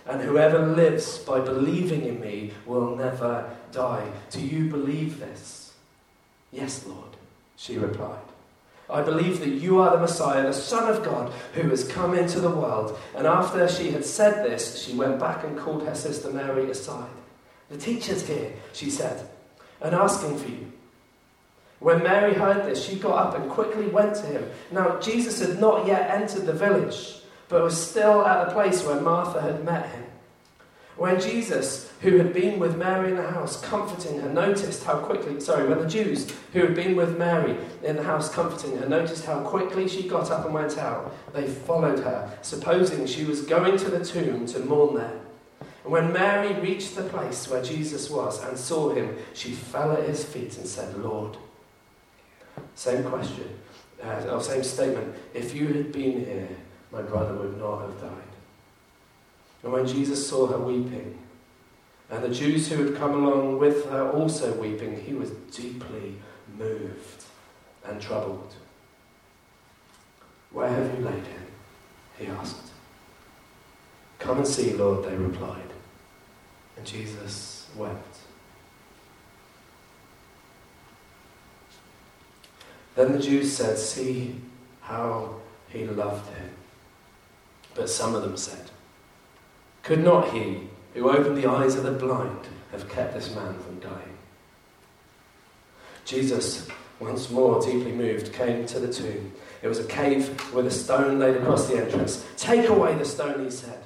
And 0.06 0.20
whoever 0.20 0.66
lives 0.66 1.18
by 1.18 1.40
believing 1.40 2.04
in 2.04 2.20
me 2.20 2.52
will 2.66 2.94
never 2.94 3.50
die. 3.73 4.06
Do 4.30 4.40
you 4.40 4.68
believe 4.68 5.18
this? 5.18 5.73
Yes, 6.52 6.84
Lord, 6.87 7.16
she 7.56 7.78
replied. 7.78 8.20
I 8.90 9.00
believe 9.00 9.40
that 9.40 9.49
you 9.49 9.80
are 9.80 9.92
the 9.92 10.02
Messiah, 10.02 10.42
the 10.42 10.52
Son 10.52 10.94
of 10.94 11.02
God, 11.02 11.32
who 11.54 11.70
has 11.70 11.88
come 11.88 12.14
into 12.14 12.38
the 12.38 12.50
world. 12.50 12.99
And 13.16 13.26
after 13.26 13.66
she 13.66 13.90
had 13.90 14.04
said 14.04 14.44
this, 14.44 14.82
she 14.84 14.94
went 14.94 15.18
back 15.18 15.42
and 15.42 15.58
called 15.58 15.87
her 15.87 15.94
sister 15.94 16.30
Mary 16.30 16.70
aside. 16.70 17.08
The 17.70 17.78
teacher's 17.78 18.26
here, 18.26 18.52
she 18.75 18.90
said. 18.90 19.26
and 19.80 19.94
asking 19.94 20.38
for 20.38 20.49
you. 20.49 20.73
When 21.80 22.02
Mary 22.02 22.34
heard 22.34 22.64
this, 22.64 22.82
she 22.82 22.96
got 22.96 23.26
up 23.26 23.40
and 23.40 23.50
quickly 23.50 23.87
went 23.88 24.14
to 24.16 24.26
him. 24.26 24.50
Now, 24.73 24.99
Jesus 25.00 25.40
had 25.40 25.61
not 25.61 25.87
yet 25.87 26.11
entered 26.11 26.46
the 26.46 26.52
village, 26.52 27.20
but 27.48 27.62
was 27.62 27.90
still 27.90 28.26
at 28.26 28.46
the 28.46 28.52
place 28.52 28.84
where 28.84 29.00
Martha 29.00 29.40
had 29.40 29.64
met 29.64 29.88
him. 29.90 30.04
When 30.96 31.20
Jesus, 31.20 31.90
who 32.02 32.18
had 32.18 32.32
been 32.32 32.60
with 32.60 32.78
Mary 32.78 33.10
in 33.10 33.16
the 33.16 33.28
house, 33.28 33.60
comforting 33.60 34.20
her, 34.20 34.28
noticed 34.28 34.84
how 34.84 34.98
quickly, 34.98 35.40
sorry, 35.40 35.68
when 35.68 35.80
the 35.80 35.88
Jews 35.88 36.32
who 36.52 36.60
had 36.60 36.76
been 36.76 36.94
with 36.94 37.18
Mary 37.18 37.56
in 37.82 37.96
the 37.96 38.04
house, 38.04 38.32
comforting 38.32 38.76
her, 38.78 38.88
noticed 38.88 39.24
how 39.24 39.40
quickly 39.40 39.88
she 39.88 40.08
got 40.08 40.30
up 40.30 40.44
and 40.44 40.54
went 40.54 40.78
out, 40.78 41.12
they 41.32 41.48
followed 41.48 41.98
her, 41.98 42.30
supposing 42.42 43.06
she 43.06 43.24
was 43.24 43.40
going 43.40 43.76
to 43.76 43.90
the 43.90 44.04
tomb 44.04 44.46
to 44.46 44.60
mourn 44.60 44.94
there. 44.94 45.20
And 45.82 45.92
when 45.92 46.12
Mary 46.12 46.54
reached 46.60 46.94
the 46.94 47.02
place 47.02 47.48
where 47.48 47.62
Jesus 47.62 48.08
was 48.08 48.42
and 48.44 48.56
saw 48.56 48.94
him, 48.94 49.16
she 49.34 49.50
fell 49.50 49.92
at 49.92 50.08
his 50.08 50.24
feet 50.24 50.56
and 50.58 50.66
said, 50.66 50.96
Lord. 50.98 51.36
Same 52.76 53.02
question, 53.02 53.48
uh, 54.02 54.28
or 54.30 54.40
same 54.40 54.62
statement. 54.62 55.14
If 55.34 55.54
you 55.54 55.66
had 55.68 55.92
been 55.92 56.24
here, 56.24 56.48
my 56.94 57.02
brother 57.02 57.34
would 57.34 57.58
not 57.58 57.80
have 57.80 58.00
died. 58.00 58.10
And 59.64 59.72
when 59.72 59.86
Jesus 59.86 60.28
saw 60.28 60.46
her 60.46 60.58
weeping, 60.58 61.18
and 62.10 62.22
the 62.22 62.28
Jews 62.28 62.68
who 62.68 62.84
had 62.84 62.96
come 62.96 63.14
along 63.14 63.58
with 63.58 63.90
her 63.90 64.10
also 64.10 64.52
weeping, 64.54 65.00
he 65.00 65.14
was 65.14 65.30
deeply 65.30 66.14
moved 66.56 67.24
and 67.84 68.00
troubled. 68.00 68.54
Where 70.52 70.68
have 70.68 70.96
you 70.96 71.04
laid 71.04 71.26
him? 71.26 71.46
He 72.18 72.26
asked. 72.26 72.70
Come 74.20 74.38
and 74.38 74.46
see, 74.46 74.72
Lord, 74.74 75.04
they 75.04 75.16
replied. 75.16 75.60
And 76.76 76.86
Jesus 76.86 77.68
wept. 77.76 78.18
Then 82.94 83.12
the 83.12 83.18
Jews 83.18 83.52
said, 83.52 83.76
See 83.76 84.36
how 84.82 85.40
he 85.68 85.84
loved 85.84 86.32
him. 86.32 86.50
But 87.75 87.90
some 87.90 88.14
of 88.14 88.23
them 88.23 88.37
said, 88.37 88.71
could 89.85 90.02
not 90.02 90.33
he, 90.33 90.69
who 90.95 91.11
opened 91.11 91.37
the 91.37 91.50
eyes 91.50 91.75
of 91.75 91.85
the 91.85 91.93
blind, 91.93 92.47
have 92.73 92.88
kept 92.88 93.12
this 93.12 93.35
man 93.35 93.59
from 93.59 93.81
dying? 93.81 94.16
Jesus, 96.07 96.69
once 97.00 97.31
more 97.31 97.61
deeply 97.61 97.93
moved, 97.93 98.33
came 98.33 98.64
to 98.66 98.81
the 98.81 98.93
tomb. 98.93 99.33
It 99.62 99.69
was 99.69 99.78
a 99.78 99.85
cave 99.85 100.54
with 100.54 100.66
a 100.66 100.71
stone 100.71 101.19
laid 101.19 101.37
across 101.37 101.69
the 101.69 101.76
entrance. 101.76 102.25
Take 102.38 102.69
away 102.69 102.95
the 102.95 103.04
stone, 103.04 103.45
he 103.45 103.50
said. 103.50 103.78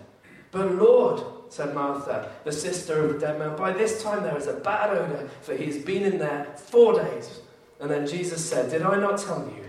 But 0.52 0.76
Lord, 0.76 1.22
said 1.48 1.74
Martha, 1.74 2.30
the 2.44 2.52
sister 2.52 3.04
of 3.04 3.14
the 3.14 3.18
dead 3.18 3.38
man, 3.38 3.56
by 3.56 3.72
this 3.72 4.02
time 4.02 4.22
there 4.22 4.36
is 4.36 4.46
a 4.46 4.54
bad 4.54 4.96
odour, 4.96 5.28
for 5.40 5.56
he 5.56 5.66
has 5.66 5.78
been 5.78 6.04
in 6.04 6.18
there 6.18 6.44
four 6.56 6.94
days. 6.94 7.40
And 7.80 7.90
then 7.90 8.06
Jesus 8.06 8.44
said, 8.44 8.70
Did 8.70 8.82
I 8.82 9.00
not 9.00 9.18
tell 9.18 9.40
you 9.56 9.64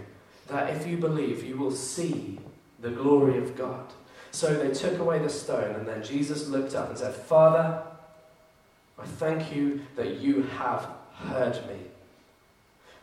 that 0.47 0.75
if 0.75 0.85
you 0.85 0.97
believe, 0.97 1.43
you 1.43 1.57
will 1.57 1.71
see 1.71 2.39
the 2.79 2.91
glory 2.91 3.37
of 3.37 3.55
God? 3.55 3.93
So 4.31 4.55
they 4.55 4.73
took 4.73 4.99
away 4.99 5.19
the 5.19 5.29
stone, 5.29 5.75
and 5.75 5.87
then 5.87 6.03
Jesus 6.03 6.47
looked 6.47 6.75
up 6.75 6.89
and 6.89 6.97
said, 6.97 7.13
Father, 7.13 7.81
I 8.97 9.05
thank 9.05 9.55
you 9.55 9.81
that 9.95 10.19
you 10.19 10.43
have 10.43 10.87
heard 11.13 11.55
me. 11.67 11.77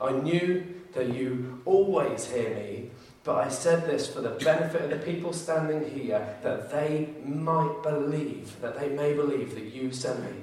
I 0.01 0.13
knew 0.13 0.65
that 0.93 1.09
you 1.09 1.63
always 1.65 2.31
hear 2.31 2.51
me, 2.51 2.91
but 3.25 3.37
I 3.37 3.49
said 3.49 3.87
this 3.87 4.07
for 4.13 4.21
the 4.21 4.31
benefit 4.31 4.83
of 4.83 4.91
the 4.91 5.05
people 5.05 5.33
standing 5.33 5.91
here, 5.91 6.37
that 6.43 6.71
they 6.71 7.09
might 7.25 7.83
believe, 7.83 8.61
that 8.61 8.79
they 8.79 8.89
may 8.91 9.15
believe 9.15 9.55
that 9.55 9.65
you 9.65 9.93
sent 9.93 10.23
me. 10.23 10.43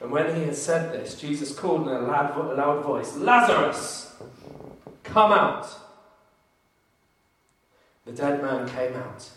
And 0.00 0.10
when 0.10 0.34
he 0.34 0.42
had 0.44 0.54
said 0.54 0.92
this, 0.92 1.20
Jesus 1.20 1.52
called 1.52 1.88
in 1.88 1.94
a 1.94 2.00
loud, 2.00 2.56
loud 2.56 2.84
voice, 2.84 3.16
Lazarus, 3.16 4.14
come 5.02 5.32
out. 5.32 5.68
The 8.06 8.12
dead 8.12 8.42
man 8.42 8.68
came 8.68 8.96
out 8.96 9.28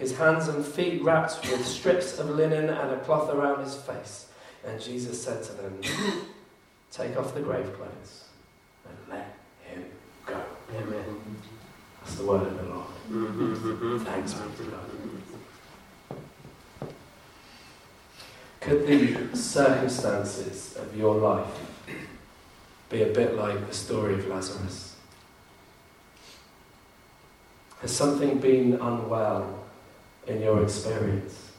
his 0.00 0.16
hands 0.16 0.48
and 0.48 0.64
feet 0.64 1.02
wrapped 1.02 1.46
with 1.50 1.64
strips 1.64 2.18
of 2.18 2.30
linen 2.30 2.70
and 2.70 2.90
a 2.90 2.98
cloth 3.00 3.28
around 3.28 3.62
his 3.62 3.76
face. 3.76 4.28
And 4.66 4.80
Jesus 4.80 5.22
said 5.22 5.44
to 5.44 5.52
them, 5.52 5.80
Take 6.90 7.18
off 7.18 7.34
the 7.34 7.40
grave 7.40 7.70
clothes 7.76 8.24
and 8.88 8.96
let 9.10 9.36
him 9.62 9.84
go. 10.24 10.40
Amen. 10.74 11.04
That's 12.00 12.14
the 12.14 12.24
word 12.24 12.46
of 12.46 12.56
the 12.56 12.62
Lord. 12.64 14.02
Thanks 14.06 14.32
be 14.32 14.54
to 14.56 14.62
God. 14.64 16.18
Could 18.60 18.86
the 18.86 19.36
circumstances 19.36 20.76
of 20.78 20.96
your 20.96 21.14
life 21.16 21.94
be 22.88 23.02
a 23.02 23.06
bit 23.06 23.36
like 23.36 23.68
the 23.68 23.74
story 23.74 24.14
of 24.14 24.26
Lazarus? 24.28 24.96
Has 27.82 27.94
something 27.94 28.38
been 28.38 28.74
unwell 28.74 29.59
in 30.26 30.40
your 30.40 30.62
experience? 30.62 31.50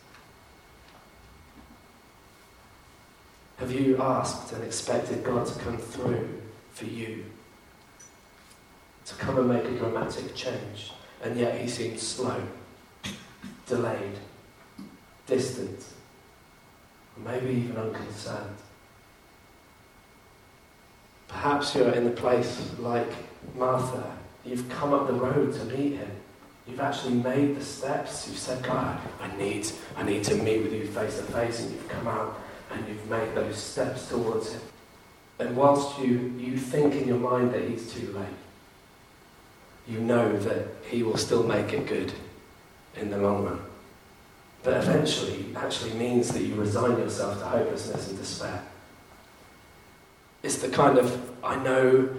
Have 3.57 3.71
you 3.71 3.97
asked 4.01 4.53
and 4.53 4.63
expected 4.63 5.23
God 5.23 5.45
to 5.45 5.59
come 5.59 5.77
through 5.77 6.41
for 6.73 6.85
you? 6.85 7.25
To 9.05 9.15
come 9.15 9.37
and 9.37 9.49
make 9.49 9.65
a 9.65 9.77
dramatic 9.77 10.33
change, 10.35 10.91
and 11.21 11.37
yet 11.37 11.59
He 11.59 11.67
seemed 11.67 11.99
slow, 11.99 12.41
delayed, 13.67 14.17
distant, 15.27 15.85
maybe 17.17 17.51
even 17.51 17.77
unconcerned. 17.77 18.55
Perhaps 21.27 21.75
you're 21.75 21.91
in 21.91 22.05
the 22.05 22.11
place 22.11 22.71
like 22.79 23.11
Martha. 23.55 24.17
You've 24.43 24.67
come 24.69 24.93
up 24.93 25.07
the 25.07 25.13
road 25.13 25.53
to 25.53 25.65
meet 25.65 25.97
Him. 25.97 26.11
You've 26.67 26.79
actually 26.79 27.15
made 27.15 27.55
the 27.55 27.63
steps. 27.63 28.27
You've 28.27 28.37
said, 28.37 28.63
God, 28.63 28.99
I 29.19 29.35
need, 29.37 29.67
I 29.97 30.03
need 30.03 30.23
to 30.25 30.35
meet 30.35 30.63
with 30.63 30.73
you 30.73 30.85
face 30.87 31.17
to 31.17 31.23
face. 31.23 31.61
And 31.61 31.71
you've 31.71 31.89
come 31.89 32.07
out 32.07 32.39
and 32.71 32.87
you've 32.87 33.09
made 33.09 33.33
those 33.35 33.57
steps 33.57 34.07
towards 34.09 34.53
Him. 34.53 34.61
And 35.39 35.57
whilst 35.57 35.99
you, 35.99 36.33
you 36.37 36.57
think 36.57 36.93
in 36.93 37.07
your 37.07 37.17
mind 37.17 37.51
that 37.53 37.67
He's 37.67 37.91
too 37.91 38.11
late, 38.13 38.25
you 39.87 39.99
know 39.99 40.37
that 40.37 40.67
He 40.89 41.03
will 41.03 41.17
still 41.17 41.43
make 41.43 41.73
it 41.73 41.87
good 41.87 42.13
in 42.95 43.09
the 43.09 43.17
long 43.17 43.45
run. 43.45 43.61
But 44.63 44.77
eventually 44.77 45.47
actually 45.55 45.93
means 45.93 46.31
that 46.33 46.43
you 46.43 46.53
resign 46.53 46.91
yourself 46.99 47.39
to 47.39 47.45
hopelessness 47.45 48.09
and 48.09 48.17
despair. 48.17 48.63
It's 50.43 50.57
the 50.57 50.69
kind 50.69 50.99
of, 50.99 51.31
I 51.43 51.55
know 51.63 52.09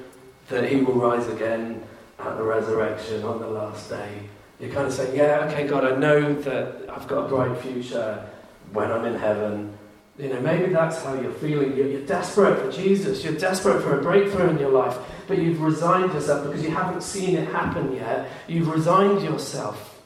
that 0.48 0.68
He 0.68 0.76
will 0.76 0.94
rise 0.94 1.28
again 1.28 1.84
at 2.24 2.36
the 2.36 2.42
resurrection 2.42 3.22
on 3.24 3.40
the 3.40 3.46
last 3.46 3.90
day. 3.90 4.22
You're 4.60 4.70
kind 4.70 4.86
of 4.86 4.92
saying, 4.92 5.16
yeah, 5.16 5.48
okay, 5.50 5.66
God, 5.66 5.84
I 5.84 5.96
know 5.96 6.34
that 6.42 6.88
I've 6.88 7.08
got 7.08 7.24
a 7.24 7.28
bright 7.28 7.60
future 7.60 8.28
when 8.72 8.92
I'm 8.92 9.04
in 9.04 9.18
heaven. 9.18 9.76
You 10.18 10.28
know, 10.28 10.40
maybe 10.40 10.72
that's 10.72 11.02
how 11.02 11.14
you're 11.14 11.32
feeling. 11.32 11.76
You're, 11.76 11.88
you're, 11.88 12.06
desperate 12.06 12.60
for 12.60 12.70
Jesus. 12.70 13.24
You're 13.24 13.34
desperate 13.34 13.82
for 13.82 13.98
a 13.98 14.02
breakthrough 14.02 14.50
in 14.50 14.58
your 14.58 14.70
life, 14.70 14.96
but 15.26 15.38
you've 15.38 15.60
resigned 15.60 16.12
yourself 16.12 16.46
because 16.46 16.62
you 16.62 16.70
haven't 16.70 17.02
seen 17.02 17.36
it 17.36 17.48
happen 17.48 17.92
yet. 17.94 18.30
You've 18.46 18.68
resigned 18.68 19.22
yourself 19.22 20.00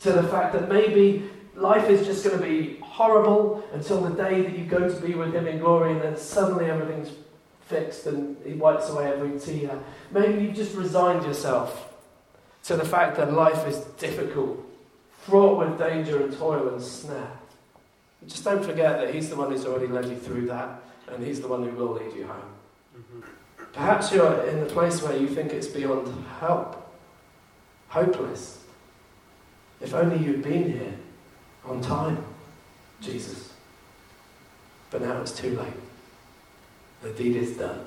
to 0.00 0.12
the 0.12 0.22
fact 0.24 0.52
that 0.52 0.68
maybe 0.68 1.28
life 1.54 1.88
is 1.88 2.06
just 2.06 2.22
going 2.22 2.38
to 2.38 2.44
be 2.44 2.78
horrible 2.80 3.64
until 3.72 4.02
the 4.02 4.10
day 4.10 4.42
that 4.42 4.56
you 4.56 4.64
go 4.66 4.88
to 4.88 5.00
be 5.00 5.14
with 5.14 5.34
Him 5.34 5.46
in 5.46 5.58
glory, 5.58 5.92
and 5.92 6.02
then 6.02 6.16
suddenly 6.16 6.66
everything's 6.66 7.10
fixed 7.66 8.06
and 8.06 8.36
He 8.44 8.54
wipes 8.54 8.88
away 8.88 9.12
every 9.12 9.38
tear. 9.38 9.78
Maybe 10.10 10.44
you've 10.44 10.54
just 10.54 10.74
resigned 10.74 11.24
yourself 11.24 11.92
to 12.64 12.76
the 12.76 12.84
fact 12.84 13.16
that 13.16 13.32
life 13.32 13.66
is 13.66 13.78
difficult, 13.98 14.58
fraught 15.20 15.58
with 15.58 15.78
danger 15.78 16.22
and 16.22 16.36
toil 16.36 16.68
and 16.68 16.82
snare. 16.82 17.32
Just 18.26 18.44
don't 18.44 18.64
forget 18.64 18.98
that 19.00 19.14
He's 19.14 19.28
the 19.28 19.36
one 19.36 19.50
who's 19.50 19.66
already 19.66 19.86
led 19.86 20.08
you 20.08 20.16
through 20.16 20.46
that, 20.46 20.80
and 21.08 21.24
He's 21.24 21.40
the 21.40 21.48
one 21.48 21.62
who 21.62 21.70
will 21.76 21.92
lead 21.92 22.12
you 22.16 22.26
home. 22.26 22.52
Mm-hmm. 22.96 23.20
Perhaps 23.72 24.12
you're 24.12 24.42
in 24.46 24.60
the 24.60 24.66
place 24.66 25.02
where 25.02 25.16
you 25.16 25.28
think 25.28 25.52
it's 25.52 25.66
beyond 25.66 26.24
help, 26.40 26.92
hopeless. 27.88 28.64
If 29.80 29.92
only 29.92 30.24
you'd 30.24 30.42
been 30.42 30.72
here 30.72 30.94
on 31.64 31.82
time, 31.82 32.24
Jesus. 33.00 33.52
But 34.90 35.02
now 35.02 35.20
it's 35.20 35.32
too 35.32 35.56
late. 35.58 35.85
The 37.06 37.12
deed 37.12 37.36
is 37.36 37.56
done. 37.56 37.84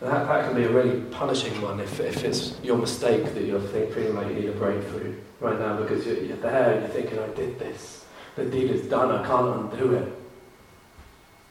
That, 0.00 0.26
that 0.26 0.46
can 0.46 0.54
be 0.54 0.64
a 0.64 0.68
really 0.68 1.00
punishing 1.10 1.62
one 1.62 1.80
if, 1.80 1.98
if 1.98 2.24
it's 2.24 2.60
your 2.62 2.76
mistake 2.76 3.32
that 3.32 3.44
you're 3.44 3.60
feeling 3.60 4.14
like 4.14 4.28
you 4.28 4.34
need 4.34 4.48
a 4.50 4.52
breakthrough 4.52 5.16
right 5.40 5.58
now 5.58 5.78
because 5.80 6.04
you're, 6.04 6.22
you're 6.22 6.36
there 6.36 6.74
and 6.74 6.82
you're 6.82 6.90
thinking, 6.90 7.18
I 7.18 7.28
did 7.28 7.58
this. 7.58 8.04
The 8.36 8.44
deed 8.44 8.70
is 8.70 8.86
done, 8.86 9.10
I 9.10 9.26
can't 9.26 9.72
undo 9.72 9.94
it. 9.94 10.12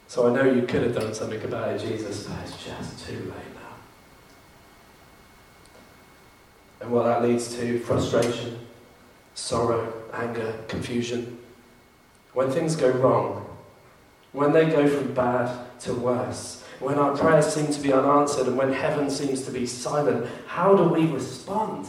So 0.07 0.27
I 0.29 0.35
know 0.35 0.43
you 0.43 0.67
could 0.67 0.83
have 0.83 0.93
done 0.93 1.15
something 1.15 1.41
about 1.41 1.69
it, 1.69 1.79
Jesus, 1.79 2.25
but 2.27 2.37
it's 2.43 2.63
just 2.63 3.07
too 3.07 3.17
late 3.17 3.55
now. 3.55 3.75
And 6.81 6.91
what 6.91 7.05
that 7.05 7.23
leads 7.23 7.55
to 7.55 7.79
frustration, 7.79 8.59
sorrow, 9.33 9.91
anger, 10.13 10.59
confusion. 10.67 11.39
When 12.33 12.51
things 12.51 12.75
go 12.75 12.91
wrong, 12.91 13.42
when 14.33 14.51
they 14.51 14.65
go 14.69 14.87
from 14.87 15.13
bad 15.13 15.79
to 15.81 15.93
worse, 15.93 16.63
when 16.79 16.95
our 16.95 17.15
prayers 17.15 17.53
seem 17.53 17.71
to 17.71 17.79
be 17.79 17.93
unanswered, 17.93 18.47
and 18.47 18.57
when 18.57 18.73
heaven 18.73 19.09
seems 19.09 19.43
to 19.43 19.51
be 19.51 19.65
silent, 19.65 20.27
how 20.47 20.75
do 20.75 20.83
we 20.83 21.05
respond? 21.05 21.87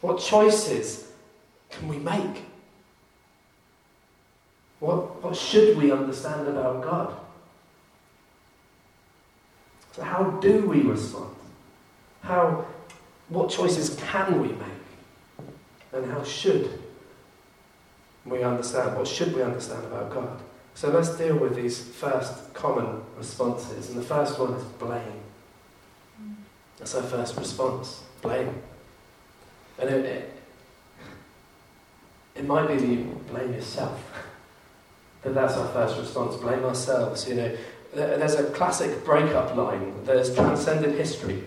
What 0.00 0.20
choices 0.20 1.10
can 1.70 1.88
we 1.88 1.98
make? 1.98 2.44
What, 4.80 5.22
what 5.22 5.36
should 5.36 5.76
we 5.76 5.92
understand 5.92 6.48
about 6.48 6.82
God? 6.82 7.14
So, 9.92 10.02
how 10.02 10.24
do 10.40 10.66
we 10.66 10.80
respond? 10.80 11.34
How, 12.22 12.64
what 13.28 13.50
choices 13.50 13.96
can 14.10 14.40
we 14.40 14.48
make? 14.48 15.48
And 15.92 16.10
how 16.10 16.22
should 16.24 16.79
we 18.24 18.42
understand? 18.42 18.96
What 18.96 19.08
should 19.08 19.34
we 19.34 19.42
understand 19.42 19.84
about 19.84 20.10
God? 20.10 20.40
So 20.74 20.90
let's 20.90 21.16
deal 21.16 21.36
with 21.36 21.54
these 21.54 21.82
first 21.82 22.54
common 22.54 23.02
responses. 23.16 23.90
And 23.90 23.98
the 23.98 24.02
first 24.02 24.38
one 24.38 24.54
is 24.54 24.64
blame. 24.64 25.20
That's 26.78 26.94
our 26.94 27.02
first 27.02 27.36
response 27.36 28.02
blame. 28.22 28.54
And 29.78 29.90
it, 29.90 30.04
it, 30.04 30.32
it 32.36 32.46
might 32.46 32.68
be 32.68 32.76
that 32.76 32.86
you 32.86 33.20
blame 33.30 33.52
yourself. 33.52 34.02
that 35.22 35.34
that's 35.34 35.54
our 35.54 35.68
first 35.68 35.98
response. 35.98 36.36
Blame 36.36 36.64
ourselves. 36.64 37.28
You 37.28 37.34
know, 37.34 37.56
there's 37.94 38.34
a 38.34 38.44
classic 38.50 39.04
breakup 39.04 39.56
line 39.56 40.04
that 40.04 40.16
has 40.16 40.34
transcended 40.34 40.94
history. 40.94 41.44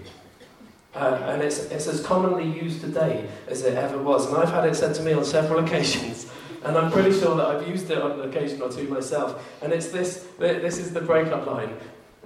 Uh, 0.95 1.19
and 1.25 1.41
it's, 1.41 1.59
it's 1.71 1.87
as 1.87 2.05
commonly 2.05 2.45
used 2.45 2.81
today 2.81 3.27
as 3.47 3.63
it 3.63 3.75
ever 3.75 3.97
was. 3.97 4.27
And 4.27 4.37
I've 4.37 4.51
had 4.51 4.65
it 4.65 4.75
said 4.75 4.93
to 4.95 5.03
me 5.03 5.13
on 5.13 5.25
several 5.25 5.59
occasions. 5.65 6.31
And 6.63 6.77
I'm 6.77 6.91
pretty 6.91 7.11
sure 7.11 7.35
that 7.35 7.45
I've 7.45 7.67
used 7.67 7.91
it 7.91 7.97
on 8.01 8.19
an 8.19 8.29
occasion 8.29 8.61
or 8.61 8.69
two 8.69 8.87
myself. 8.87 9.43
And 9.61 9.73
it's 9.73 9.89
this 9.89 10.27
this 10.39 10.77
is 10.77 10.93
the 10.93 11.01
breakup 11.01 11.45
line. 11.45 11.75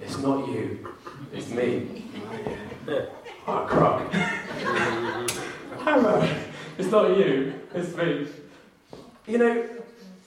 It's 0.00 0.18
not 0.18 0.48
you, 0.48 0.94
it's 1.32 1.48
me. 1.48 2.04
Oh, 3.46 3.66
crock. 3.66 4.12
Hammer. 5.80 6.44
It's 6.78 6.90
not 6.92 7.16
you, 7.16 7.54
it's 7.74 7.96
me. 7.96 8.28
You 9.26 9.38
know, 9.38 9.68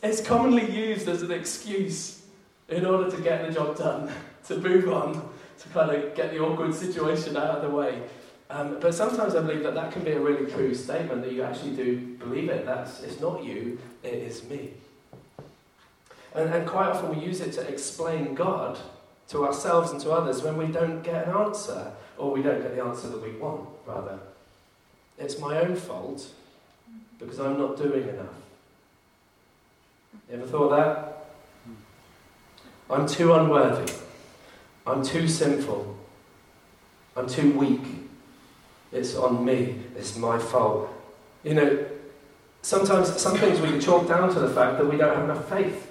it's 0.04 0.20
commonly 0.20 0.70
used 0.70 1.08
as 1.08 1.22
an 1.22 1.32
excuse 1.32 2.24
in 2.68 2.86
order 2.86 3.10
to 3.10 3.22
get 3.22 3.48
the 3.48 3.54
job 3.54 3.78
done, 3.78 4.12
to 4.48 4.58
move 4.58 4.90
on, 4.90 5.30
to 5.60 5.70
kind 5.70 5.92
of 5.92 6.14
get 6.16 6.32
the 6.32 6.40
awkward 6.40 6.74
situation 6.74 7.38
out 7.38 7.58
of 7.58 7.62
the 7.62 7.70
way. 7.70 8.02
Um, 8.52 8.80
but 8.82 8.94
sometimes 8.94 9.34
I 9.34 9.42
believe 9.42 9.64
that 9.64 9.76
that 9.76 9.94
can 9.94 10.04
be 10.04 10.12
a 10.12 10.20
really 10.20 10.52
true 10.52 10.76
statement 10.76 11.22
that 11.24 11.32
you 11.32 11.42
actually 11.42 11.74
do 11.74 11.98
believe 12.20 12.50
it. 12.50 12.66
That's 12.66 13.02
it's 13.02 13.22
not 13.22 13.46
you, 13.46 13.80
it 14.04 14.14
is 14.14 14.44
me. 14.44 14.72
And, 16.36 16.54
and 16.54 16.68
quite 16.68 16.90
often 16.90 17.16
we 17.16 17.24
use 17.26 17.40
it 17.40 17.54
to 17.54 17.62
explain 17.62 18.36
God 18.36 18.78
to 19.30 19.46
ourselves 19.46 19.92
and 19.92 20.02
to 20.02 20.12
others 20.12 20.44
when 20.44 20.58
we 20.58 20.68
don't 20.68 21.02
get 21.02 21.30
an 21.30 21.34
answer, 21.34 21.94
or 22.18 22.32
we 22.32 22.42
don't 22.42 22.62
get 22.62 22.76
the 22.76 22.84
answer 22.84 23.08
that 23.08 23.24
we 23.24 23.32
want, 23.32 23.70
rather. 23.88 24.20
It's 25.18 25.40
my 25.40 25.62
own 25.62 25.78
fault 25.78 26.28
because 27.20 27.40
I'm 27.40 27.58
not 27.58 27.78
doing 27.78 28.10
enough. 28.10 28.36
You 30.30 30.38
ever 30.38 30.48
thought 30.48 30.70
that? 30.72 31.26
I'm 32.90 33.08
too 33.08 33.34
unworthy. 33.34 33.94
I'm 34.86 35.04
too 35.04 35.30
sinful. 35.30 35.98
I'm 37.16 37.28
too 37.28 37.58
weak. 37.58 38.01
It's 38.92 39.16
on 39.16 39.44
me. 39.46 39.76
It's 39.96 40.18
my 40.18 40.38
fault. 40.38 40.90
You 41.44 41.54
know, 41.54 41.86
sometimes 42.62 43.20
some 43.20 43.38
things 43.38 43.60
we 43.60 43.70
can 43.70 43.80
chalk 43.80 44.08
down 44.08 44.34
to 44.34 44.40
the 44.40 44.50
fact 44.50 44.78
that 44.78 44.86
we 44.86 44.98
don't 44.98 45.16
have 45.16 45.24
enough 45.24 45.50
faith. 45.50 45.88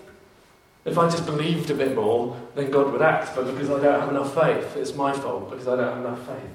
If 0.85 0.97
I 0.97 1.09
just 1.11 1.27
believed 1.27 1.71
a 1.71 1.75
bit 1.75 1.95
more, 1.95 2.37
then 2.55 2.71
God 2.71 2.93
would 2.93 3.03
act. 3.03 3.35
But 3.35 3.47
because 3.47 3.71
I 3.71 3.81
don't 3.83 4.01
have 4.01 4.09
enough 4.09 4.35
faith, 4.35 4.77
it's 4.77 4.95
my 4.95 5.13
fault 5.13 5.51
because 5.51 5.69
I 5.69 5.77
don't 5.77 5.89
have 5.89 6.05
enough 6.05 6.27
faith. 6.27 6.51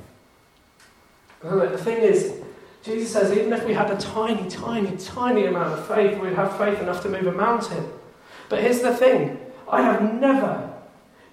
the 1.72 1.78
thing 1.78 1.98
is, 1.98 2.41
Jesus 2.84 3.12
says 3.12 3.36
even 3.36 3.52
if 3.54 3.65
we 3.65 3.74
had 3.74 3.89
a 3.89 3.98
tiny, 3.98 4.48
tiny, 4.50 4.96
tiny 4.98 5.46
amount 5.46 5.74
of 5.74 5.88
faith, 5.88 6.19
we'd 6.19 6.34
have 6.34 6.58
faith 6.58 6.80
enough 6.80 7.02
to 7.04 7.10
move 7.10 7.28
a 7.28 7.32
mountain. 7.32 7.91
But 8.50 8.62
here's 8.62 8.82
the 8.82 8.96
thing 8.96 9.39
I 9.67 9.82
have 9.82 10.02
never 10.13 10.75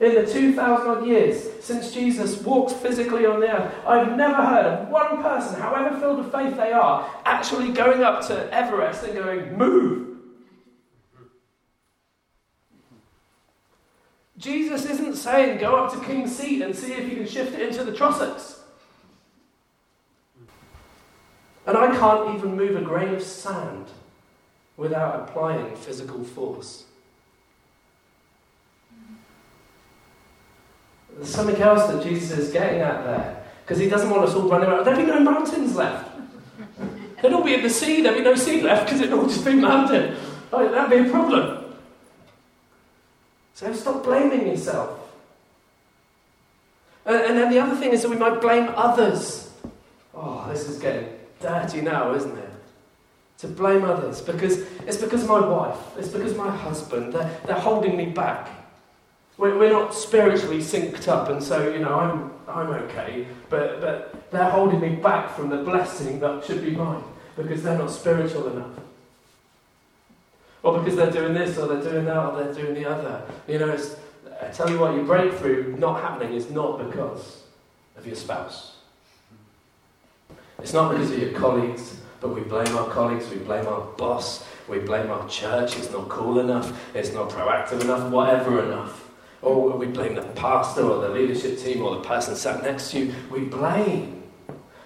in 0.02 0.16
the 0.16 0.26
2,000 0.26 0.86
odd 0.88 1.06
years 1.06 1.48
since 1.60 1.92
Jesus 1.92 2.42
walked 2.42 2.72
physically 2.72 3.24
on 3.24 3.38
the 3.38 3.48
earth, 3.48 3.72
I've 3.86 4.16
never 4.16 4.44
heard 4.44 4.66
of 4.66 4.88
one 4.88 5.22
person, 5.22 5.60
however 5.60 5.96
filled 6.00 6.18
with 6.18 6.32
faith 6.32 6.56
they 6.56 6.72
are, 6.72 7.08
actually 7.24 7.70
going 7.70 8.02
up 8.02 8.26
to 8.26 8.52
Everest 8.52 9.04
and 9.04 9.14
going, 9.14 9.56
Move! 9.56 10.08
Jesus 14.36 14.86
isn't 14.86 15.14
saying 15.14 15.60
go 15.60 15.76
up 15.76 15.92
to 15.92 16.04
King's 16.04 16.34
Seat 16.34 16.62
and 16.62 16.74
see 16.74 16.94
if 16.94 17.08
you 17.08 17.14
can 17.14 17.26
shift 17.28 17.54
it 17.54 17.60
into 17.60 17.84
the 17.84 17.92
Trossachs. 17.92 18.58
And 21.64 21.78
I 21.78 21.96
can't 21.96 22.36
even 22.36 22.56
move 22.56 22.74
a 22.74 22.80
grain 22.80 23.14
of 23.14 23.22
sand 23.22 23.86
without 24.76 25.20
applying 25.20 25.76
physical 25.76 26.24
force. 26.24 26.86
There's 31.16 31.28
something 31.28 31.60
else 31.60 31.86
that 31.90 32.02
Jesus 32.02 32.38
is 32.38 32.52
getting 32.52 32.80
at 32.80 33.04
there. 33.04 33.44
Because 33.64 33.78
he 33.78 33.88
doesn't 33.88 34.10
want 34.10 34.24
us 34.24 34.34
all 34.34 34.48
running 34.48 34.68
around. 34.68 34.84
There'll 34.84 35.00
be 35.00 35.06
no 35.06 35.20
mountains 35.20 35.76
left. 35.76 36.10
They'd 37.22 37.32
all 37.32 37.44
be 37.44 37.54
in 37.54 37.62
the 37.62 37.70
sea. 37.70 38.02
There'll 38.02 38.18
be 38.18 38.24
no 38.24 38.34
sea 38.34 38.60
left 38.60 38.86
because 38.86 39.00
it'll 39.00 39.20
all 39.20 39.26
just 39.26 39.44
be 39.44 39.54
mountain. 39.54 40.16
Like, 40.50 40.72
that'd 40.72 40.90
be 40.90 41.08
a 41.08 41.10
problem. 41.10 41.76
So 43.54 43.72
stop 43.72 44.02
blaming 44.02 44.48
yourself. 44.48 44.98
And 47.04 47.38
then 47.38 47.50
the 47.50 47.58
other 47.58 47.76
thing 47.76 47.92
is 47.92 48.02
that 48.02 48.10
we 48.10 48.16
might 48.16 48.40
blame 48.40 48.70
others. 48.74 49.50
Oh, 50.14 50.46
this 50.50 50.68
is 50.68 50.78
getting 50.78 51.08
dirty 51.40 51.80
now, 51.80 52.14
isn't 52.14 52.36
it? 52.36 52.50
To 53.38 53.48
blame 53.48 53.84
others 53.84 54.20
because 54.20 54.58
it's 54.86 54.98
because 54.98 55.26
my 55.26 55.40
wife, 55.40 55.78
it's 55.98 56.08
because 56.08 56.36
my 56.36 56.48
husband, 56.48 57.12
they're, 57.12 57.40
they're 57.46 57.58
holding 57.58 57.96
me 57.96 58.06
back. 58.06 58.48
We're, 59.38 59.72
not 59.72 59.94
spiritually 59.94 60.58
synced 60.58 61.08
up, 61.08 61.28
and 61.28 61.42
so, 61.42 61.72
you 61.72 61.80
know, 61.80 61.98
I'm, 61.98 62.30
I'm 62.46 62.68
okay, 62.84 63.26
but, 63.48 63.80
but 63.80 64.30
they're 64.30 64.50
holding 64.50 64.80
me 64.80 64.90
back 64.90 65.34
from 65.34 65.48
the 65.48 65.56
blessing 65.56 66.20
that 66.20 66.44
should 66.44 66.64
be 66.64 66.72
mine 66.72 67.02
because 67.36 67.62
they're 67.62 67.78
not 67.78 67.90
spiritual 67.90 68.48
enough. 68.48 68.70
Or 70.62 70.78
because 70.78 70.96
they're 70.96 71.10
doing 71.10 71.34
this, 71.34 71.58
or 71.58 71.66
they're 71.66 71.92
doing 71.92 72.04
that, 72.04 72.16
or 72.16 72.44
they're 72.44 72.54
doing 72.54 72.74
the 72.74 72.84
other. 72.88 73.22
You 73.48 73.58
know, 73.58 73.76
I 74.40 74.48
tell 74.48 74.70
you 74.70 74.78
what, 74.78 74.94
your 74.94 75.04
breakthrough 75.04 75.76
not 75.76 76.00
happening 76.00 76.34
is 76.34 76.50
not 76.50 76.78
because 76.78 77.42
of 77.96 78.06
your 78.06 78.16
spouse. 78.16 78.76
It's 80.60 80.72
not 80.72 80.92
because 80.92 81.10
of 81.10 81.18
your 81.18 81.32
colleagues, 81.32 81.96
but 82.20 82.28
we 82.28 82.42
blame 82.42 82.76
our 82.76 82.88
colleagues, 82.88 83.28
we 83.28 83.38
blame 83.38 83.66
our 83.66 83.80
boss, 83.96 84.46
we 84.68 84.78
blame 84.78 85.10
our 85.10 85.28
church, 85.28 85.76
it's 85.76 85.90
not 85.90 86.08
cool 86.08 86.38
enough, 86.38 86.80
it's 86.94 87.12
not 87.12 87.30
proactive 87.30 87.80
enough, 87.80 88.10
whatever 88.12 88.64
enough. 88.64 89.01
Oh, 89.42 89.72
or 89.72 89.76
we 89.76 89.86
blame 89.86 90.14
the 90.14 90.22
pastor 90.22 90.82
or 90.82 91.00
the 91.00 91.08
leadership 91.08 91.58
team 91.58 91.82
or 91.82 91.96
the 91.96 92.02
person 92.02 92.36
sat 92.36 92.62
next 92.62 92.92
to 92.92 93.00
you. 93.00 93.14
We 93.30 93.40
blame 93.40 94.22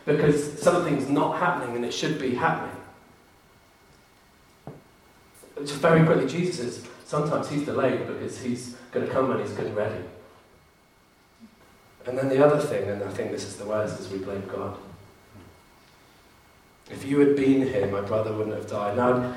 because 0.07 0.61
something's 0.63 1.09
not 1.09 1.39
happening 1.39 1.77
and 1.77 1.85
it 1.85 1.93
should 1.93 2.19
be 2.19 2.35
happening. 2.35 2.77
Just 5.59 5.75
very 5.75 6.05
quickly, 6.05 6.27
Jesus 6.27 6.61
is 6.61 6.89
sometimes 7.05 7.49
he's 7.49 7.65
delayed 7.65 8.07
because 8.07 8.41
he's 8.41 8.77
going 8.93 9.07
to 9.07 9.13
come 9.13 9.29
when 9.29 9.41
he's 9.41 9.53
good 9.53 9.67
and 9.67 9.77
ready. 9.77 10.05
And 12.07 12.17
then 12.17 12.29
the 12.29 12.45
other 12.45 12.61
thing, 12.61 12.89
and 12.89 13.03
I 13.03 13.09
think 13.09 13.33
this 13.33 13.45
is 13.45 13.57
the 13.57 13.65
worst, 13.65 13.99
is 14.01 14.11
we 14.11 14.19
blame 14.19 14.45
God. 14.47 14.77
If 16.91 17.05
you 17.05 17.19
had 17.19 17.35
been 17.35 17.63
here, 17.63 17.89
my 17.89 18.01
brother 18.01 18.33
wouldn't 18.33 18.55
have 18.55 18.69
died. 18.69 18.97
Now, 18.97 19.35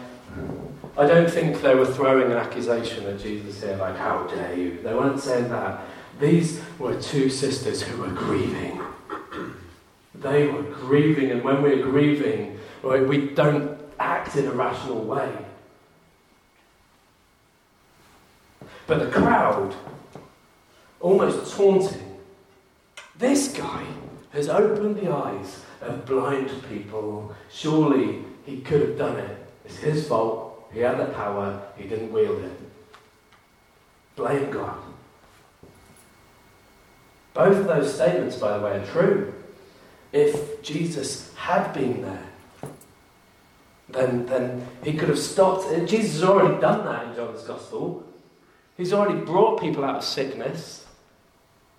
I 0.98 1.08
don't 1.08 1.30
think 1.30 1.62
they 1.62 1.76
were 1.76 1.86
throwing 1.86 2.32
an 2.32 2.38
accusation 2.38 3.06
at 3.06 3.20
Jesus 3.20 3.62
here, 3.64 3.78
like, 3.78 3.96
how 3.96 4.28
dare 4.28 4.54
you? 4.56 4.82
They 4.82 4.94
weren't 4.94 5.20
saying 5.20 5.50
that. 5.50 5.82
These 6.20 6.62
were 6.78 7.00
two 7.02 7.30
sisters 7.30 7.82
who 7.82 8.02
were 8.02 8.10
grieving. 8.10 8.82
They 10.16 10.48
were 10.48 10.64
grieving, 10.64 11.32
and 11.32 11.42
when 11.42 11.62
we're 11.62 11.82
grieving, 11.84 12.60
we 12.84 13.30
don't 13.30 13.80
act 14.00 14.36
in 14.36 14.46
a 14.48 14.52
rational 14.52 15.04
way. 15.06 15.32
But 18.88 19.00
the 19.00 19.12
crowd, 19.12 19.74
almost 21.00 21.56
taunting, 21.56 22.20
this 23.18 23.54
guy 23.54 23.86
has 24.32 24.50
opened 24.50 24.98
the 24.98 25.12
eyes 25.14 25.64
of 25.82 26.06
blind 26.06 26.52
people. 26.68 27.34
Surely 27.50 28.26
he 28.46 28.60
could 28.62 28.82
have 28.82 28.98
done 28.98 29.18
it. 29.18 29.49
It's 29.70 29.78
his 29.78 30.08
fault. 30.08 30.68
He 30.74 30.80
had 30.80 31.00
the 31.00 31.06
power. 31.14 31.62
He 31.78 31.88
didn't 31.88 32.12
wield 32.12 32.44
it. 32.44 32.60
Blame 34.16 34.52
God. 34.52 34.78
Both 37.34 37.58
of 37.58 37.68
those 37.68 37.94
statements, 37.94 38.36
by 38.36 38.58
the 38.58 38.64
way, 38.64 38.72
are 38.80 38.86
true. 38.88 39.34
If 40.12 40.62
Jesus 40.62 41.34
had 41.36 41.72
been 41.74 42.02
there, 42.02 42.26
then, 43.88 44.26
then 44.26 44.68
he 44.84 44.94
could 44.94 45.10
have 45.10 45.20
stopped. 45.20 45.70
Jesus 45.88 46.14
has 46.14 46.24
already 46.24 46.60
done 46.60 46.84
that 46.86 47.08
in 47.08 47.16
John's 47.16 47.44
Gospel. 47.44 48.04
He's 48.76 48.92
already 48.92 49.20
brought 49.24 49.62
people 49.62 49.84
out 49.84 49.98
of 49.98 50.04
sickness. 50.04 50.86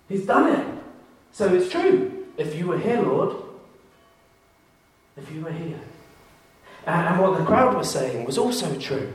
He's 0.07 0.25
done 0.25 0.55
it. 0.59 0.83
So 1.31 1.53
it's 1.53 1.69
true. 1.69 2.27
If 2.37 2.55
you 2.55 2.67
were 2.67 2.77
here, 2.77 3.01
Lord, 3.01 3.35
if 5.17 5.31
you 5.31 5.41
were 5.41 5.51
here. 5.51 5.79
And, 6.85 7.19
what 7.19 7.37
the 7.37 7.45
crowd 7.45 7.75
was 7.75 7.91
saying 7.91 8.25
was 8.25 8.37
also 8.37 8.77
true. 8.79 9.13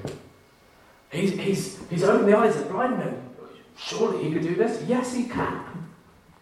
He's, 1.10 1.32
he's, 1.32 1.88
he's 1.88 2.04
opened 2.04 2.28
the 2.28 2.36
eyes 2.36 2.56
of 2.56 2.68
blind 2.68 2.98
men. 2.98 3.22
Surely 3.76 4.24
he 4.24 4.32
could 4.32 4.42
do 4.42 4.54
this? 4.54 4.82
Yes, 4.86 5.14
he 5.14 5.24
can. 5.24 5.88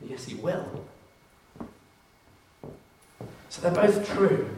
Yes, 0.06 0.24
he 0.26 0.34
will. 0.34 0.84
So 3.48 3.62
they're 3.62 3.70
both 3.70 4.06
true. 4.08 4.50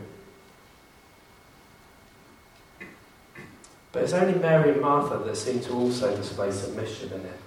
But 3.92 4.02
it's 4.02 4.12
only 4.12 4.38
Mary 4.38 4.72
and 4.72 4.81
Martha 4.81 5.18
that 5.24 5.37
seem 5.37 5.61
to 5.61 5.72
also 5.72 6.14
display 6.16 6.50
submission 6.50 7.12
in 7.12 7.20
it. 7.20 7.40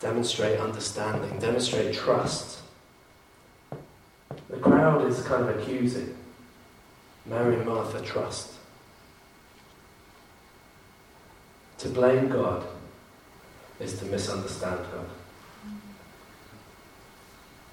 Demonstrate 0.00 0.58
understanding, 0.58 1.38
demonstrate 1.38 1.94
trust. 1.94 2.60
The 4.48 4.56
crowd 4.56 5.06
is 5.06 5.22
kind 5.22 5.48
of 5.48 5.60
accusing. 5.60 6.16
Mary 7.26 7.56
and 7.56 7.66
Martha 7.66 8.00
trust. 8.00 8.54
To 11.78 11.88
blame 11.88 12.28
God 12.28 12.64
is 13.78 13.98
to 13.98 14.04
misunderstand 14.06 14.80
God. 14.92 15.06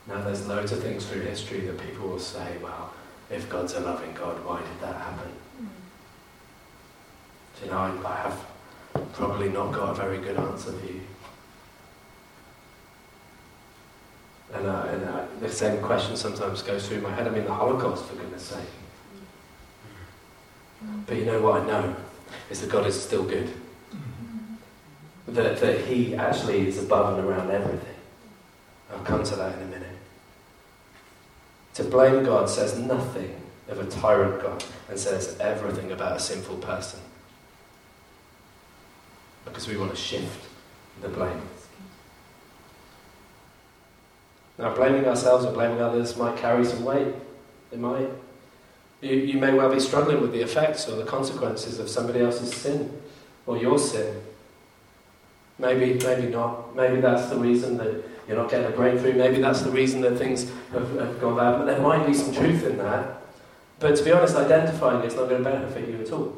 Now, 0.08 0.24
there's 0.24 0.48
loads 0.48 0.72
of 0.72 0.82
things 0.82 1.06
through 1.06 1.22
history 1.22 1.60
that 1.62 1.78
people 1.80 2.08
will 2.08 2.20
say, 2.20 2.58
well, 2.64 2.94
if 3.30 3.50
God's 3.50 3.74
a 3.74 3.82
loving 3.82 4.14
God, 4.14 4.44
why 4.46 4.60
did 4.60 4.80
that 4.82 4.96
happen? 4.96 5.32
Do 7.60 7.66
you 7.66 7.72
know, 7.72 7.78
I, 7.78 8.08
I 8.08 8.16
have 8.22 8.46
probably 9.14 9.50
not 9.50 9.74
got 9.74 9.90
a 9.90 9.94
very 9.94 10.20
good 10.20 10.38
answer 10.38 10.72
for 10.72 10.86
you. 10.86 11.02
And, 14.54 14.66
uh, 14.66 14.88
and 14.90 15.04
uh, 15.04 15.26
the 15.42 15.50
same 15.50 15.82
question 15.82 16.16
sometimes 16.16 16.62
goes 16.62 16.88
through 16.88 17.02
my 17.02 17.14
head. 17.14 17.28
I 17.28 17.32
mean, 17.32 17.44
the 17.44 17.54
Holocaust, 17.54 18.06
for 18.06 18.16
goodness 18.16 18.44
sake. 18.44 18.70
But 21.06 21.18
you 21.18 21.26
know 21.26 21.42
what 21.42 21.62
I 21.62 21.66
know 21.66 21.96
is 22.50 22.62
that 22.62 22.70
God 22.70 22.86
is 22.86 23.02
still 23.02 23.24
good. 23.24 23.52
That, 25.28 25.60
that 25.60 25.82
He 25.86 26.16
actually 26.16 26.68
is 26.68 26.84
above 26.84 27.18
and 27.18 27.28
around 27.28 27.52
everything. 27.52 27.96
I'll 28.92 29.00
come 29.00 29.24
to 29.24 29.36
that 29.36 29.58
in 29.58 29.64
a 29.64 29.66
minute. 29.66 29.88
To 31.76 31.84
blame 31.84 32.24
God 32.24 32.50
says 32.50 32.78
nothing 32.78 33.40
of 33.68 33.80
a 33.80 33.86
tyrant 33.86 34.42
God 34.42 34.64
and 34.90 34.98
says 34.98 35.38
everything 35.40 35.92
about 35.92 36.18
a 36.18 36.20
sinful 36.20 36.58
person. 36.58 37.00
Because 39.46 39.68
we 39.68 39.78
want 39.78 39.92
to 39.92 39.98
shift 39.98 40.48
the 41.02 41.10
blame. 41.10 41.42
Now, 44.58 44.74
blaming 44.74 45.06
ourselves 45.06 45.46
or 45.46 45.52
blaming 45.52 45.82
others 45.82 46.18
might 46.18 46.38
carry 46.38 46.66
some 46.66 46.84
weight. 46.84 47.14
It 47.72 47.80
might. 47.80 48.10
You, 49.02 49.16
you 49.16 49.38
may 49.38 49.54
well 49.54 49.72
be 49.72 49.80
struggling 49.80 50.22
with 50.22 50.32
the 50.32 50.42
effects 50.42 50.88
or 50.88 50.96
the 50.96 51.06
consequences 51.06 51.80
of 51.80 51.90
somebody 51.90 52.22
else's 52.22 52.54
sin 52.54 53.00
or 53.46 53.58
your 53.58 53.78
sin. 53.78 54.22
Maybe, 55.60 55.94
maybe 56.04 56.28
not. 56.28 56.76
Maybe 56.76 57.02
that's 57.02 57.30
the 57.30 57.38
reason 57.38 57.78
that 57.78 58.04
you're 58.28 58.38
not 58.38 58.50
getting 58.50 58.68
a 58.68 58.76
breakthrough. 58.76 59.14
Maybe 59.14 59.42
that's 59.42 59.62
the 59.62 59.72
reason 59.72 60.02
that 60.02 60.18
things 60.18 60.50
have, 60.72 60.90
have 61.00 61.20
gone 61.20 61.38
bad. 61.38 61.58
But 61.58 61.66
there 61.66 61.82
might 61.82 62.06
be 62.06 62.14
some 62.14 62.34
truth 62.34 62.64
in 62.64 62.78
that. 62.78 63.22
But 63.80 63.96
to 63.96 64.04
be 64.04 64.12
honest, 64.12 64.36
identifying 64.36 65.04
it's 65.04 65.16
not 65.16 65.30
going 65.30 65.44
to 65.44 65.50
benefit 65.50 65.88
you 65.88 66.02
at 66.02 66.12
all. 66.12 66.36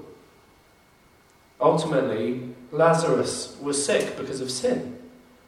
Ultimately, 1.62 2.50
Lazarus 2.72 3.58
was 3.62 3.84
sick 3.84 4.18
because 4.18 4.42
of 4.42 4.52
sin. 4.52 4.98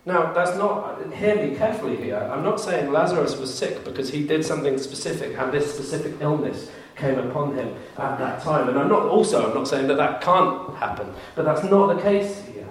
Now, 0.06 0.34
that's 0.34 0.58
not, 0.58 1.14
hear 1.14 1.36
me 1.36 1.56
carefully 1.56 1.96
here. 1.96 2.18
I'm 2.18 2.44
not 2.44 2.60
saying 2.60 2.92
Lazarus 2.92 3.38
was 3.38 3.54
sick 3.54 3.86
because 3.86 4.10
he 4.10 4.26
did 4.26 4.44
something 4.44 4.78
specific, 4.80 5.38
and 5.38 5.52
this 5.52 5.72
specific 5.74 6.16
illness 6.20 6.72
came 6.96 7.18
upon 7.18 7.56
him 7.56 7.76
at 7.98 8.18
that 8.20 8.42
time. 8.42 8.70
And 8.70 8.78
I'm 8.78 8.90
not, 8.90 9.04
also, 9.04 9.48
I'm 9.48 9.56
not 9.56 9.68
saying 9.68 9.88
that 9.88 9.98
that 9.98 10.22
can't 10.22 10.76
happen, 10.78 11.14
but 11.36 11.46
that's 11.46 11.64
not 11.64 11.96
the 11.96 12.02
case 12.02 12.44
here. 12.54 12.68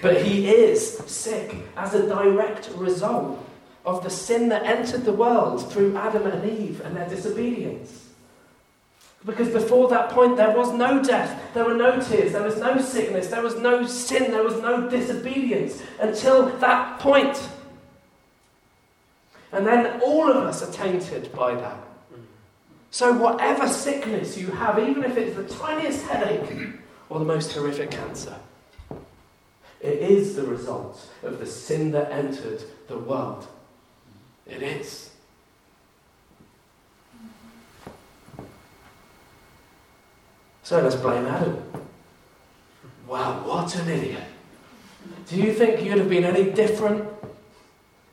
But 0.00 0.22
he 0.22 0.48
is 0.48 0.98
sick 1.06 1.56
as 1.76 1.94
a 1.94 2.06
direct 2.06 2.70
result 2.76 3.44
of 3.84 4.04
the 4.04 4.10
sin 4.10 4.48
that 4.50 4.64
entered 4.64 5.04
the 5.04 5.12
world 5.12 5.72
through 5.72 5.96
Adam 5.96 6.26
and 6.26 6.48
Eve 6.48 6.80
and 6.84 6.94
their 6.94 7.08
disobedience. 7.08 8.08
Because 9.24 9.48
before 9.48 9.88
that 9.88 10.10
point, 10.10 10.36
there 10.36 10.56
was 10.56 10.72
no 10.72 11.02
death, 11.02 11.42
there 11.52 11.64
were 11.64 11.74
no 11.74 12.00
tears, 12.00 12.32
there 12.32 12.42
was 12.42 12.58
no 12.58 12.78
sickness, 12.80 13.26
there 13.28 13.42
was 13.42 13.56
no 13.56 13.84
sin, 13.84 14.30
there 14.30 14.44
was 14.44 14.60
no 14.60 14.88
disobedience 14.88 15.82
until 15.98 16.46
that 16.58 17.00
point. 17.00 17.36
And 19.52 19.66
then 19.66 20.00
all 20.00 20.30
of 20.30 20.36
us 20.36 20.62
are 20.62 20.72
tainted 20.72 21.32
by 21.32 21.54
that. 21.54 21.78
So, 22.90 23.12
whatever 23.12 23.68
sickness 23.68 24.36
you 24.38 24.48
have, 24.48 24.78
even 24.78 25.04
if 25.04 25.16
it's 25.16 25.36
the 25.36 25.44
tiniest 25.44 26.06
headache 26.06 26.74
or 27.08 27.18
the 27.18 27.24
most 27.24 27.52
horrific 27.52 27.90
cancer, 27.90 28.34
it 29.80 29.98
is 29.98 30.34
the 30.34 30.42
result 30.42 31.08
of 31.22 31.38
the 31.38 31.46
sin 31.46 31.92
that 31.92 32.10
entered 32.10 32.62
the 32.88 32.98
world. 32.98 33.46
It 34.46 34.62
is. 34.62 35.10
So 40.68 40.82
let's 40.82 40.96
blame 40.96 41.24
Adam. 41.24 41.62
Wow, 43.06 43.42
what 43.46 43.74
an 43.76 43.88
idiot. 43.88 44.22
Do 45.28 45.36
you 45.36 45.54
think 45.54 45.82
you'd 45.82 45.96
have 45.96 46.10
been 46.10 46.24
any 46.24 46.50
different 46.50 47.08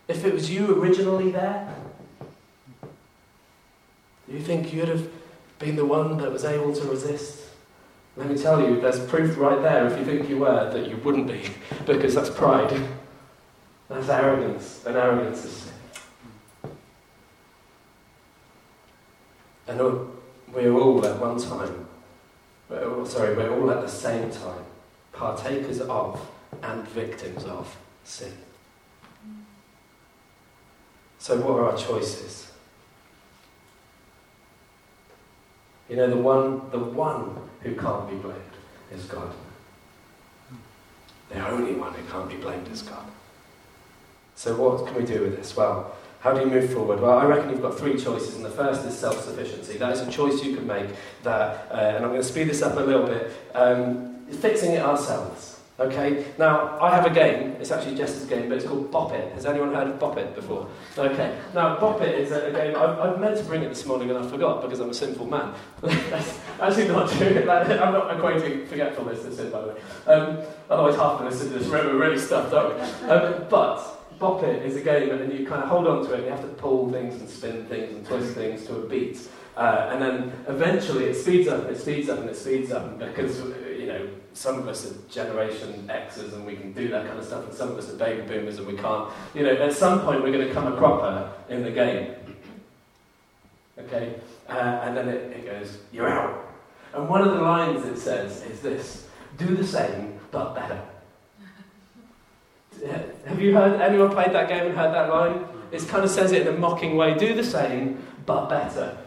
if 0.07 0.25
it 0.25 0.33
was 0.33 0.49
you 0.49 0.81
originally 0.81 1.31
there? 1.31 1.73
Do 4.27 4.33
you 4.33 4.41
think 4.41 4.73
you'd 4.73 4.87
have 4.87 5.07
been 5.59 5.75
the 5.75 5.85
one 5.85 6.17
that 6.17 6.31
was 6.31 6.45
able 6.45 6.73
to 6.73 6.83
resist? 6.85 7.43
Let 8.17 8.29
me 8.29 8.37
tell 8.37 8.61
you, 8.61 8.79
there's 8.79 8.99
proof 9.05 9.37
right 9.37 9.61
there 9.61 9.87
if 9.87 9.99
you 9.99 10.05
think 10.05 10.29
you 10.29 10.37
were 10.37 10.71
that 10.71 10.89
you 10.89 10.97
wouldn't 10.97 11.27
be, 11.27 11.41
because 11.85 12.15
that's 12.15 12.29
pride. 12.29 12.81
That's 13.89 14.09
arrogance, 14.09 14.83
and 14.85 14.95
arrogance 14.95 15.45
is 15.45 15.51
sin. 15.51 15.73
And 19.67 19.79
we're 20.51 20.73
all 20.73 21.05
at 21.05 21.19
one 21.19 21.39
time, 21.39 21.87
we're 22.69 22.87
all, 22.87 23.01
oh, 23.01 23.05
sorry, 23.05 23.35
we're 23.35 23.59
all 23.59 23.69
at 23.71 23.81
the 23.81 23.87
same 23.87 24.31
time 24.31 24.63
partakers 25.15 25.81
of 25.81 26.29
and 26.61 26.87
victims 26.89 27.45
of 27.45 27.75
sin. 28.03 28.33
So, 31.19 31.37
what 31.37 31.59
are 31.59 31.69
our 31.69 31.77
choices? 31.77 32.51
You 35.89 35.95
know, 35.95 36.09
the 36.09 36.17
one, 36.17 36.69
the 36.71 36.79
one 36.79 37.35
who 37.61 37.75
can't 37.75 38.09
be 38.09 38.15
blamed 38.15 38.39
is 38.91 39.05
God. 39.05 39.31
The 41.29 41.47
only 41.47 41.73
one 41.73 41.93
who 41.93 42.03
can't 42.11 42.29
be 42.29 42.35
blamed 42.35 42.67
is 42.69 42.81
God. 42.81 43.05
So, 44.35 44.55
what 44.55 44.85
can 44.87 44.95
we 44.95 45.05
do 45.05 45.21
with 45.21 45.37
this? 45.37 45.55
Well, 45.55 45.95
how 46.19 46.33
do 46.33 46.41
you 46.41 46.47
move 46.47 46.73
forward? 46.73 46.99
Well, 46.99 47.17
I 47.17 47.25
reckon 47.25 47.51
you've 47.51 47.61
got 47.61 47.77
three 47.77 47.99
choices, 47.99 48.35
and 48.35 48.43
the 48.43 48.49
first 48.49 48.85
is 48.85 48.97
self 48.97 49.23
sufficiency. 49.23 49.77
That 49.77 49.93
is 49.93 50.01
a 50.01 50.11
choice 50.11 50.43
you 50.43 50.55
can 50.55 50.65
make, 50.65 50.89
that, 51.23 51.67
uh, 51.71 51.75
and 51.75 52.03
I'm 52.03 52.11
going 52.11 52.21
to 52.21 52.27
speed 52.27 52.49
this 52.49 52.61
up 52.61 52.77
a 52.77 52.79
little 52.79 53.05
bit, 53.05 53.31
um, 53.53 54.25
fixing 54.31 54.71
it 54.71 54.81
ourselves. 54.81 55.54
Okay, 55.77 56.25
now 56.37 56.79
I 56.79 56.95
have 56.95 57.05
a 57.05 57.09
game, 57.09 57.57
it's 57.59 57.69
actually 57.69 57.95
Jess's 57.95 58.25
game, 58.29 58.47
but 58.47 58.57
it's 58.57 58.65
called 58.65 58.89
Bop 58.91 59.11
It. 59.11 59.33
Has 59.33 59.45
anyone 59.45 59.73
heard 59.73 59.89
of 59.89 59.99
Bop 59.99 60.17
It 60.17 60.33
before? 60.33 60.69
Okay, 60.97 61.37
now 61.53 61.77
Bop 61.77 62.01
It 62.01 62.17
is 62.17 62.31
a, 62.31 62.49
game, 62.49 62.77
I, 62.77 62.85
I 62.85 63.17
meant 63.17 63.37
to 63.37 63.43
bring 63.43 63.61
it 63.61 63.67
this 63.67 63.85
morning 63.85 64.09
and 64.09 64.17
I 64.17 64.25
forgot 64.25 64.61
because 64.61 64.79
I'm 64.79 64.89
a 64.89 64.93
sinful 64.93 65.25
man. 65.25 65.53
That's 65.81 66.39
actually 66.61 66.87
not 66.87 67.11
true, 67.11 67.27
I'm 67.49 67.91
not 67.91 68.17
equating 68.17 68.65
forgetfulness 68.67 69.25
with 69.25 69.35
sin, 69.35 69.51
by 69.51 69.61
the 69.61 69.67
way. 69.67 69.75
Um, 70.07 70.37
otherwise, 70.69 70.95
half 70.95 71.19
of 71.19 71.27
us 71.27 71.41
in 71.41 71.51
this 71.51 71.67
room 71.67 71.87
are 71.87 71.99
really 71.99 72.19
stuffed 72.19 72.53
up. 72.53 72.79
Um, 73.09 73.45
but 73.49 74.17
Bop 74.17 74.43
It 74.43 74.65
is 74.65 74.77
a 74.77 74.81
game 74.81 75.09
and 75.11 75.33
you 75.33 75.45
kind 75.45 75.61
of 75.61 75.67
hold 75.67 75.87
on 75.87 76.05
to 76.05 76.13
it 76.13 76.19
and 76.19 76.23
you 76.23 76.31
have 76.31 76.41
to 76.41 76.47
pull 76.47 76.89
things 76.89 77.19
and 77.19 77.29
spin 77.29 77.65
things 77.65 77.93
and 77.93 78.05
twist 78.05 78.33
things 78.33 78.65
to 78.67 78.77
a 78.77 78.87
beat. 78.87 79.27
Uh, 79.57 79.89
and 79.91 80.01
then 80.01 80.33
eventually 80.47 81.05
it 81.05 81.15
speeds 81.15 81.47
up 81.47 81.65
and 81.65 81.75
it 81.75 81.79
speeds 81.79 82.09
up 82.09 82.19
and 82.19 82.29
it 82.29 82.35
speeds 82.35 82.71
up 82.71 82.97
because, 82.99 83.41
know, 83.97 84.09
some 84.33 84.59
of 84.59 84.67
us 84.67 84.85
are 84.85 84.95
Generation 85.09 85.89
Xers 85.89 86.33
and 86.33 86.45
we 86.45 86.55
can 86.55 86.73
do 86.73 86.87
that 86.89 87.07
kind 87.07 87.17
of 87.17 87.25
stuff, 87.25 87.45
and 87.45 87.53
some 87.53 87.69
of 87.69 87.77
us 87.77 87.89
are 87.89 87.95
baby 87.95 88.21
boomers 88.21 88.57
and 88.57 88.67
we 88.67 88.75
can't. 88.75 89.11
You 89.33 89.43
know, 89.43 89.55
at 89.55 89.73
some 89.73 90.01
point 90.01 90.23
we're 90.23 90.31
going 90.31 90.47
to 90.47 90.53
come 90.53 90.71
a 90.71 90.75
cropper 90.77 91.31
in 91.49 91.63
the 91.63 91.71
game. 91.71 92.13
Okay? 93.77 94.15
Uh, 94.47 94.53
and 94.83 94.95
then 94.95 95.07
it, 95.09 95.31
it 95.31 95.45
goes, 95.45 95.77
you're 95.91 96.09
out. 96.09 96.45
And 96.93 97.09
one 97.09 97.21
of 97.21 97.33
the 97.33 97.41
lines 97.41 97.85
it 97.85 97.97
says 97.97 98.43
is 98.43 98.61
this 98.61 99.07
do 99.37 99.55
the 99.55 99.65
same, 99.65 100.19
but 100.31 100.55
better. 100.55 100.81
Have 103.25 103.41
you 103.41 103.53
heard, 103.53 103.81
anyone 103.81 104.11
played 104.11 104.33
that 104.33 104.47
game 104.47 104.67
and 104.67 104.77
heard 104.77 104.93
that 104.93 105.09
line? 105.09 105.45
It 105.71 105.87
kind 105.87 106.03
of 106.03 106.09
says 106.09 106.31
it 106.31 106.47
in 106.47 106.55
a 106.55 106.57
mocking 106.57 106.95
way 106.95 107.17
do 107.17 107.33
the 107.33 107.43
same, 107.43 108.05
but 108.25 108.47
better. 108.47 108.97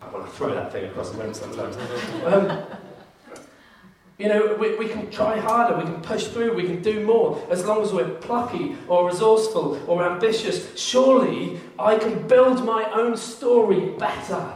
I 0.00 0.08
want 0.08 0.26
to 0.26 0.32
throw 0.32 0.54
that 0.54 0.72
thing 0.72 0.84
across 0.86 1.10
the 1.10 1.18
room 1.18 1.34
sometimes. 1.34 1.76
Um, 2.24 2.64
you 4.18 4.28
know, 4.28 4.54
we, 4.54 4.76
we 4.76 4.88
can 4.88 5.10
try 5.10 5.38
harder, 5.38 5.76
we 5.76 5.82
can 5.82 6.00
push 6.00 6.28
through, 6.28 6.54
we 6.54 6.64
can 6.64 6.80
do 6.82 7.04
more. 7.04 7.44
As 7.50 7.64
long 7.64 7.82
as 7.82 7.92
we're 7.92 8.08
plucky 8.08 8.76
or 8.86 9.08
resourceful 9.08 9.80
or 9.88 10.08
ambitious, 10.08 10.78
surely 10.78 11.58
I 11.78 11.98
can 11.98 12.26
build 12.28 12.64
my 12.64 12.88
own 12.92 13.16
story 13.16 13.90
better. 13.98 14.54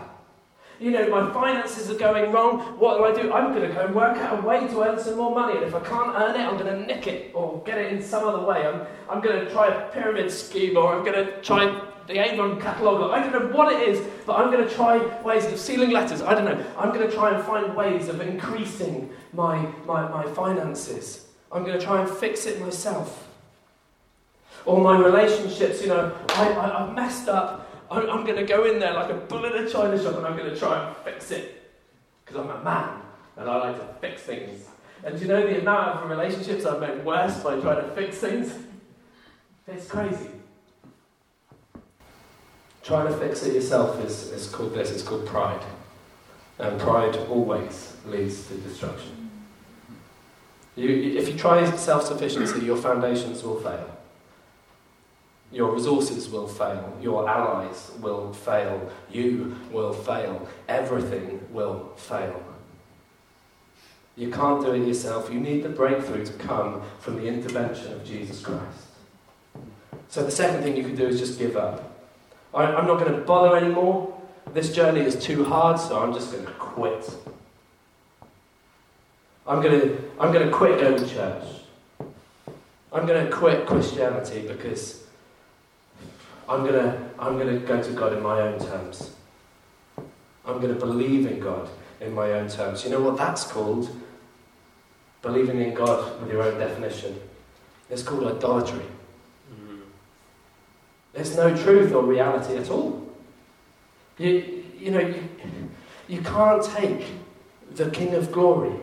You 0.78 0.92
know, 0.92 1.08
my 1.08 1.32
finances 1.32 1.90
are 1.90 1.98
going 1.98 2.30
wrong. 2.30 2.60
What 2.78 2.98
do 2.98 3.04
I 3.04 3.22
do? 3.22 3.32
I'm 3.32 3.52
going 3.52 3.68
to 3.68 3.74
go 3.74 3.84
and 3.84 3.94
work 3.96 4.16
out 4.18 4.38
a 4.38 4.46
way 4.46 4.60
to 4.68 4.82
earn 4.84 4.96
some 5.00 5.16
more 5.16 5.34
money. 5.34 5.56
And 5.56 5.66
if 5.66 5.74
I 5.74 5.80
can't 5.80 6.14
earn 6.14 6.36
it, 6.36 6.44
I'm 6.44 6.56
going 6.56 6.72
to 6.72 6.86
nick 6.86 7.08
it 7.08 7.32
or 7.34 7.60
get 7.66 7.78
it 7.78 7.92
in 7.92 8.00
some 8.00 8.24
other 8.24 8.46
way. 8.46 8.64
I'm, 8.64 8.86
I'm 9.10 9.20
going 9.20 9.44
to 9.44 9.50
try 9.50 9.66
a 9.66 9.90
pyramid 9.90 10.30
scheme 10.30 10.76
or 10.76 10.94
I'm 10.94 11.04
going 11.04 11.26
to 11.26 11.40
try 11.42 11.82
the 12.08 12.18
Avon 12.18 12.60
catalogue. 12.60 13.12
I 13.12 13.20
don't 13.20 13.32
know 13.32 13.56
what 13.56 13.72
it 13.72 13.88
is, 13.88 14.04
but 14.26 14.34
I'm 14.34 14.50
going 14.50 14.66
to 14.66 14.74
try 14.74 14.98
ways 15.22 15.44
of 15.46 15.58
sealing 15.58 15.90
letters. 15.90 16.20
I 16.20 16.34
don't 16.34 16.44
know. 16.44 16.64
I'm 16.76 16.92
going 16.92 17.08
to 17.08 17.14
try 17.14 17.34
and 17.34 17.44
find 17.44 17.76
ways 17.76 18.08
of 18.08 18.20
increasing 18.20 19.10
my, 19.32 19.60
my, 19.86 20.08
my 20.08 20.24
finances. 20.32 21.26
I'm 21.52 21.64
going 21.64 21.78
to 21.78 21.84
try 21.84 22.00
and 22.00 22.10
fix 22.10 22.46
it 22.46 22.60
myself. 22.60 23.28
Or 24.64 24.80
my 24.80 24.98
relationships, 24.98 25.80
you 25.80 25.88
know, 25.88 26.12
I, 26.30 26.50
I, 26.50 26.84
I've 26.84 26.94
messed 26.94 27.28
up 27.28 27.68
I'm, 27.90 28.08
I'm 28.10 28.24
going 28.24 28.36
to 28.36 28.44
go 28.44 28.64
in 28.64 28.78
there 28.78 28.92
like 28.92 29.10
a 29.10 29.14
bull 29.14 29.44
in 29.44 29.52
a 29.52 29.68
china 29.68 30.00
shop 30.00 30.16
and 30.16 30.26
I'm 30.26 30.36
going 30.36 30.50
to 30.50 30.58
try 30.58 30.86
and 30.86 30.96
fix 30.98 31.30
it. 31.30 31.70
Because 32.24 32.42
I'm 32.42 32.50
a 32.50 32.62
man 32.62 33.00
and 33.36 33.48
I 33.48 33.56
like 33.56 33.76
to 33.76 33.94
fix 34.00 34.22
things. 34.22 34.66
And 35.04 35.16
do 35.16 35.22
you 35.22 35.28
know 35.28 35.46
the 35.46 35.60
amount 35.60 36.00
of 36.00 36.10
relationships 36.10 36.66
I've 36.66 36.80
made 36.80 37.04
worse 37.04 37.38
by 37.38 37.58
trying 37.60 37.82
to 37.82 37.94
fix 37.94 38.18
things? 38.18 38.52
It's 39.66 39.86
crazy. 39.86 40.30
Trying 42.88 43.08
to 43.08 43.18
fix 43.18 43.42
it 43.42 43.52
yourself 43.52 44.02
is, 44.02 44.32
is 44.32 44.46
called 44.46 44.72
this, 44.72 44.90
it's 44.90 45.02
called 45.02 45.26
pride. 45.26 45.60
And 46.58 46.80
pride 46.80 47.14
always 47.28 47.94
leads 48.06 48.48
to 48.48 48.54
destruction. 48.54 49.28
You, 50.74 50.88
if 50.88 51.28
you 51.28 51.36
try 51.36 51.70
self 51.76 52.06
sufficiency, 52.06 52.64
your 52.64 52.78
foundations 52.78 53.42
will 53.42 53.60
fail. 53.60 53.94
Your 55.52 55.70
resources 55.74 56.30
will 56.30 56.48
fail. 56.48 56.96
Your 57.02 57.28
allies 57.28 57.92
will 58.00 58.32
fail. 58.32 58.90
You 59.12 59.54
will 59.70 59.92
fail. 59.92 60.48
Everything 60.66 61.46
will 61.52 61.92
fail. 61.96 62.42
You 64.16 64.30
can't 64.30 64.64
do 64.64 64.72
it 64.72 64.88
yourself. 64.88 65.30
You 65.30 65.40
need 65.40 65.62
the 65.62 65.68
breakthrough 65.68 66.24
to 66.24 66.32
come 66.32 66.80
from 67.00 67.16
the 67.16 67.26
intervention 67.26 67.92
of 67.92 68.02
Jesus 68.02 68.40
Christ. 68.40 68.86
So, 70.08 70.24
the 70.24 70.30
second 70.30 70.62
thing 70.62 70.74
you 70.74 70.84
can 70.84 70.96
do 70.96 71.06
is 71.06 71.20
just 71.20 71.38
give 71.38 71.54
up. 71.54 71.87
I'm 72.54 72.86
not 72.86 72.98
going 72.98 73.12
to 73.12 73.20
bother 73.20 73.56
anymore. 73.56 74.14
This 74.54 74.74
journey 74.74 75.00
is 75.00 75.16
too 75.16 75.44
hard, 75.44 75.78
so 75.78 76.02
I'm 76.02 76.12
just 76.14 76.32
going 76.32 76.46
to 76.46 76.52
quit. 76.52 77.14
I'm 79.46 79.62
going 79.62 79.80
to, 79.80 80.02
I'm 80.18 80.32
going 80.32 80.46
to 80.46 80.52
quit 80.52 80.80
going 80.80 80.96
to 80.96 81.08
church. 81.08 81.44
I'm 82.92 83.06
going 83.06 83.26
to 83.26 83.30
quit 83.30 83.66
Christianity 83.66 84.46
because 84.48 85.04
I'm 86.48 86.64
going 86.64 86.74
to 86.74 87.08
I'm 87.18 87.38
going 87.38 87.48
to 87.48 87.66
go 87.66 87.82
to 87.82 87.92
God 87.92 88.14
in 88.14 88.22
my 88.22 88.40
own 88.40 88.58
terms. 88.58 89.10
I'm 90.46 90.60
going 90.60 90.72
to 90.72 90.80
believe 90.80 91.26
in 91.26 91.40
God 91.40 91.68
in 92.00 92.14
my 92.14 92.32
own 92.32 92.48
terms. 92.48 92.84
You 92.84 92.90
know 92.90 93.02
what 93.02 93.18
that's 93.18 93.44
called? 93.44 93.94
Believing 95.20 95.60
in 95.60 95.74
God 95.74 96.20
with 96.20 96.30
your 96.30 96.42
own 96.42 96.58
definition. 96.58 97.20
It's 97.90 98.02
called 98.02 98.24
idolatry. 98.24 98.84
There's 101.18 101.36
no 101.36 101.52
truth 101.56 101.92
or 101.92 102.04
reality 102.04 102.56
at 102.56 102.70
all. 102.70 103.04
You, 104.18 104.62
you 104.78 104.92
know, 104.92 105.00
you, 105.00 105.28
you 106.06 106.20
can't 106.22 106.62
take 106.62 107.06
the 107.74 107.90
King 107.90 108.14
of 108.14 108.30
Glory 108.30 108.78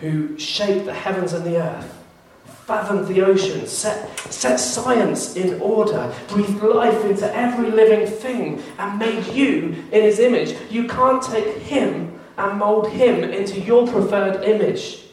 who 0.00 0.36
shaped 0.36 0.86
the 0.86 0.92
heavens 0.92 1.32
and 1.32 1.44
the 1.44 1.62
earth 1.62 1.96
fathomed 2.44 3.06
the 3.06 3.22
oceans, 3.22 3.70
set, 3.70 4.18
set 4.32 4.56
science 4.56 5.36
in 5.36 5.60
order, 5.60 6.12
breathed 6.26 6.60
life 6.60 7.04
into 7.04 7.32
every 7.36 7.70
living 7.70 8.04
thing, 8.04 8.60
and 8.78 8.98
made 8.98 9.24
you 9.26 9.68
in 9.92 10.02
his 10.02 10.18
image. 10.18 10.56
You 10.72 10.88
can't 10.88 11.22
take 11.22 11.56
him 11.58 12.18
and 12.36 12.58
mould 12.58 12.90
him 12.90 13.22
into 13.22 13.60
your 13.60 13.86
preferred 13.86 14.42
image 14.42 15.04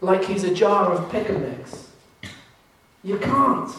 like 0.00 0.24
he's 0.24 0.44
a 0.44 0.54
jar 0.54 0.92
of 0.92 1.10
pick 1.10 1.28
mix. 1.28 1.90
You 3.02 3.18
can't. 3.18 3.70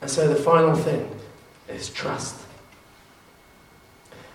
And 0.00 0.10
so 0.10 0.28
the 0.28 0.36
final 0.36 0.74
thing 0.74 1.10
is 1.68 1.90
trust. 1.90 2.42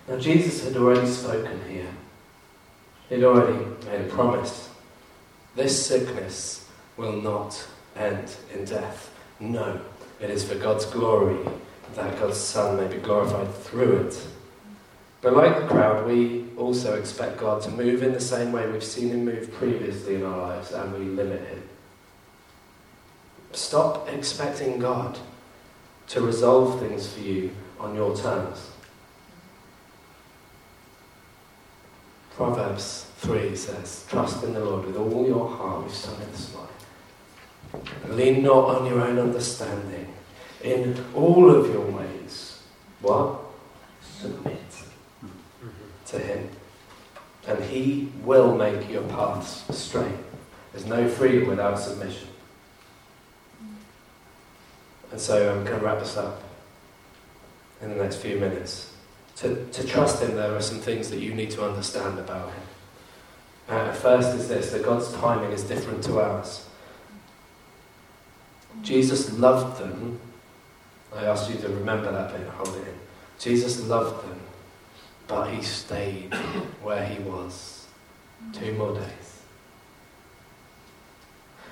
Now, 0.07 0.17
Jesus 0.17 0.63
had 0.63 0.75
already 0.75 1.07
spoken 1.07 1.59
here, 1.69 1.91
he'd 3.09 3.23
already 3.23 3.65
made 3.85 4.01
a 4.01 4.09
promise. 4.09 4.69
This 5.55 5.85
sickness 5.85 6.67
will 6.97 7.21
not 7.21 7.67
end 7.95 8.35
in 8.53 8.65
death. 8.65 9.13
No, 9.39 9.81
it 10.19 10.29
is 10.29 10.43
for 10.43 10.55
God's 10.55 10.85
glory 10.85 11.37
that 11.95 12.19
God's 12.19 12.37
Son 12.37 12.77
may 12.77 12.87
be 12.87 13.01
glorified 13.01 13.53
through 13.53 14.07
it. 14.07 14.27
But 15.21 15.35
like 15.35 15.59
the 15.59 15.67
crowd, 15.67 16.07
we 16.07 16.45
also 16.57 16.97
expect 16.97 17.37
God 17.37 17.61
to 17.63 17.69
move 17.69 18.01
in 18.01 18.13
the 18.13 18.19
same 18.19 18.51
way 18.51 18.69
we've 18.69 18.83
seen 18.83 19.09
Him 19.09 19.25
move 19.25 19.53
previously 19.53 20.15
in 20.15 20.23
our 20.23 20.37
lives, 20.37 20.71
and 20.71 20.93
we 20.93 20.99
limit 21.05 21.41
Him. 21.47 21.63
Stop 23.51 24.09
expecting 24.09 24.79
God 24.79 25.19
to 26.11 26.19
resolve 26.19 26.77
things 26.81 27.07
for 27.13 27.21
you 27.21 27.49
on 27.79 27.95
your 27.95 28.13
terms. 28.15 28.69
Proverbs 32.35 33.07
3 33.19 33.55
says, 33.55 34.05
Trust 34.09 34.43
in 34.43 34.53
the 34.53 34.59
Lord 34.59 34.87
with 34.87 34.97
all 34.97 35.25
your 35.25 35.47
heart. 35.47 35.85
We've 35.85 35.93
sung 35.93 36.21
it 36.21 36.29
this 36.33 36.53
morning. 36.53 38.17
Lean 38.17 38.43
not 38.43 38.75
on 38.75 38.85
your 38.87 38.99
own 38.99 39.19
understanding. 39.19 40.13
In 40.61 41.01
all 41.15 41.49
of 41.49 41.67
your 41.67 41.85
ways, 41.85 42.61
what? 42.99 43.39
Submit 44.01 44.57
to 46.07 46.19
Him. 46.19 46.49
And 47.47 47.63
He 47.63 48.11
will 48.25 48.57
make 48.57 48.89
your 48.89 49.03
paths 49.03 49.63
straight. 49.73 50.19
There's 50.73 50.85
no 50.85 51.07
freedom 51.07 51.47
without 51.47 51.79
submission. 51.79 52.27
And 55.11 55.19
so 55.19 55.51
I'm 55.51 55.65
going 55.65 55.79
to 55.79 55.85
wrap 55.85 55.99
this 55.99 56.17
up 56.17 56.41
in 57.81 57.89
the 57.89 57.95
next 57.95 58.17
few 58.17 58.39
minutes. 58.39 58.93
To, 59.37 59.65
to 59.65 59.87
trust 59.87 60.21
Him, 60.21 60.35
there 60.35 60.55
are 60.55 60.61
some 60.61 60.79
things 60.79 61.09
that 61.09 61.19
you 61.19 61.33
need 61.33 61.51
to 61.51 61.65
understand 61.67 62.19
about 62.19 62.49
Him. 62.49 62.63
Uh, 63.67 63.91
first 63.93 64.35
is 64.35 64.47
this 64.47 64.71
that 64.71 64.83
God's 64.83 65.11
timing 65.13 65.51
is 65.51 65.63
different 65.63 66.03
to 66.03 66.19
ours. 66.19 66.67
Jesus 68.81 69.37
loved 69.37 69.81
them. 69.81 70.19
I 71.15 71.25
ask 71.25 71.49
you 71.49 71.57
to 71.57 71.67
remember 71.67 72.11
that 72.11 72.31
bit, 72.35 72.47
hold 72.49 72.75
it 72.77 72.87
in. 72.87 72.99
Jesus 73.37 73.85
loved 73.87 74.27
them, 74.27 74.39
but 75.27 75.49
he 75.51 75.61
stayed 75.61 76.33
where 76.81 77.05
he 77.05 77.21
was 77.23 77.87
two 78.53 78.73
more 78.73 78.93
days. 78.93 79.20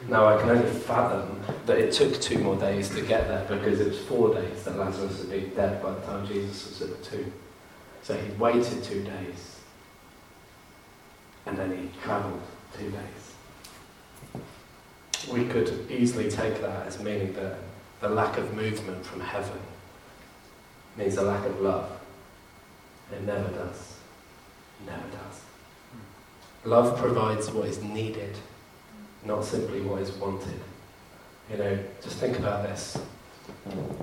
Now 0.07 0.27
I 0.27 0.39
can 0.39 0.49
only 0.49 0.69
fathom 0.69 1.41
that 1.65 1.77
it 1.77 1.93
took 1.93 2.19
two 2.21 2.39
more 2.39 2.55
days 2.55 2.89
to 2.89 3.01
get 3.01 3.27
there 3.27 3.45
because 3.49 3.79
it 3.79 3.89
was 3.89 3.99
four 3.99 4.33
days 4.33 4.63
that 4.63 4.77
Lazarus 4.77 5.19
had 5.19 5.29
been 5.29 5.49
dead 5.53 5.83
by 5.83 5.93
the 5.93 6.01
time 6.01 6.25
Jesus 6.25 6.69
was 6.69 6.89
at 6.89 6.97
the 6.97 7.05
tomb. 7.09 7.33
So 8.01 8.15
he 8.15 8.31
waited 8.33 8.83
two 8.83 9.03
days 9.03 9.59
and 11.45 11.57
then 11.57 11.77
he 11.77 11.89
travelled 12.01 12.41
two 12.77 12.89
days 12.89 13.29
we 15.31 15.45
could 15.45 15.89
easily 15.89 16.29
take 16.29 16.61
that 16.61 16.87
as 16.87 16.99
meaning 16.99 17.33
that 17.33 17.57
the 18.01 18.09
lack 18.09 18.37
of 18.37 18.53
movement 18.55 19.05
from 19.05 19.19
heaven 19.19 19.59
means 20.97 21.17
a 21.17 21.21
lack 21.21 21.45
of 21.45 21.59
love. 21.61 21.89
It 23.11 23.23
never 23.23 23.49
does. 23.49 23.97
Never 24.85 25.07
does. 25.09 25.41
Love 26.63 26.97
provides 26.97 27.51
what 27.51 27.67
is 27.67 27.81
needed, 27.81 28.35
not 29.25 29.43
simply 29.43 29.81
what 29.81 30.01
is 30.01 30.11
wanted. 30.13 30.59
You 31.51 31.57
know, 31.57 31.79
just 32.01 32.17
think 32.17 32.37
about 32.37 32.63
this. 32.63 32.97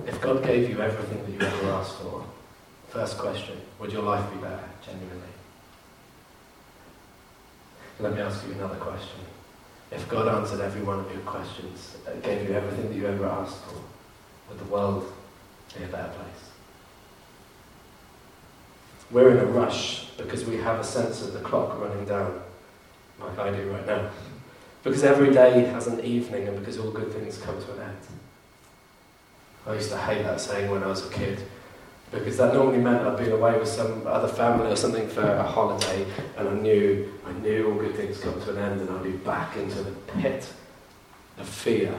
If 0.05 0.21
God 0.21 0.43
gave 0.43 0.69
you 0.69 0.81
everything 0.81 1.23
that 1.23 1.31
you 1.31 1.39
ever 1.39 1.71
asked 1.71 1.95
for, 1.97 2.25
first 2.89 3.17
question, 3.17 3.59
would 3.79 3.91
your 3.91 4.03
life 4.03 4.29
be 4.31 4.37
better, 4.37 4.69
genuinely? 4.85 5.27
Let 7.99 8.13
me 8.13 8.21
ask 8.21 8.45
you 8.45 8.53
another 8.53 8.75
question. 8.75 9.19
If 9.91 10.07
God 10.09 10.27
answered 10.27 10.59
every 10.59 10.81
one 10.81 10.99
of 10.99 11.11
your 11.11 11.21
questions, 11.21 11.97
uh, 12.05 12.11
gave 12.19 12.47
you 12.47 12.53
everything 12.55 12.89
that 12.89 12.95
you 12.95 13.07
ever 13.07 13.25
asked 13.25 13.63
for, 13.63 13.81
would 14.49 14.59
the 14.59 14.65
world 14.65 15.11
be 15.75 15.83
a 15.83 15.87
better 15.87 16.09
place? 16.09 16.51
We're 19.09 19.31
in 19.31 19.37
a 19.37 19.45
rush 19.45 20.09
because 20.17 20.45
we 20.45 20.57
have 20.57 20.79
a 20.79 20.83
sense 20.83 21.21
of 21.21 21.33
the 21.33 21.39
clock 21.39 21.79
running 21.79 22.05
down, 22.05 22.41
like 23.19 23.39
I 23.39 23.51
do 23.51 23.71
right 23.71 23.87
now. 23.87 24.09
Because 24.87 25.03
every 25.03 25.33
day 25.33 25.65
has 25.65 25.87
an 25.87 25.99
evening 25.99 26.47
and 26.47 26.57
because 26.57 26.79
all 26.79 26.91
good 26.91 27.11
things 27.11 27.37
come 27.39 27.61
to 27.61 27.73
an 27.73 27.89
end. 27.89 27.97
I 29.65 29.73
used 29.73 29.89
to 29.89 29.97
hate 29.97 30.23
that 30.23 30.39
saying 30.39 30.71
when 30.71 30.81
I 30.81 30.87
was 30.87 31.05
a 31.05 31.09
kid. 31.09 31.39
because 32.09 32.37
that 32.37 32.53
normally 32.53 32.77
meant 32.77 33.05
I'd 33.05 33.17
been 33.17 33.33
away 33.33 33.59
with 33.59 33.67
some 33.67 34.07
other 34.07 34.29
family 34.29 34.71
or 34.71 34.77
something 34.77 35.09
for 35.09 35.29
a 35.29 35.43
holiday, 35.43 36.05
and 36.37 36.47
I 36.47 36.53
knew 36.53 37.13
I 37.25 37.33
knew 37.33 37.69
all 37.69 37.77
good 37.77 37.95
things 37.95 38.21
come 38.21 38.39
to 38.39 38.51
an 38.51 38.57
end, 38.59 38.79
and 38.79 38.89
I'd 38.89 39.03
be 39.03 39.11
back 39.11 39.57
into 39.57 39.83
the 39.83 39.91
pit 39.91 40.47
of 41.37 41.49
fear. 41.49 41.93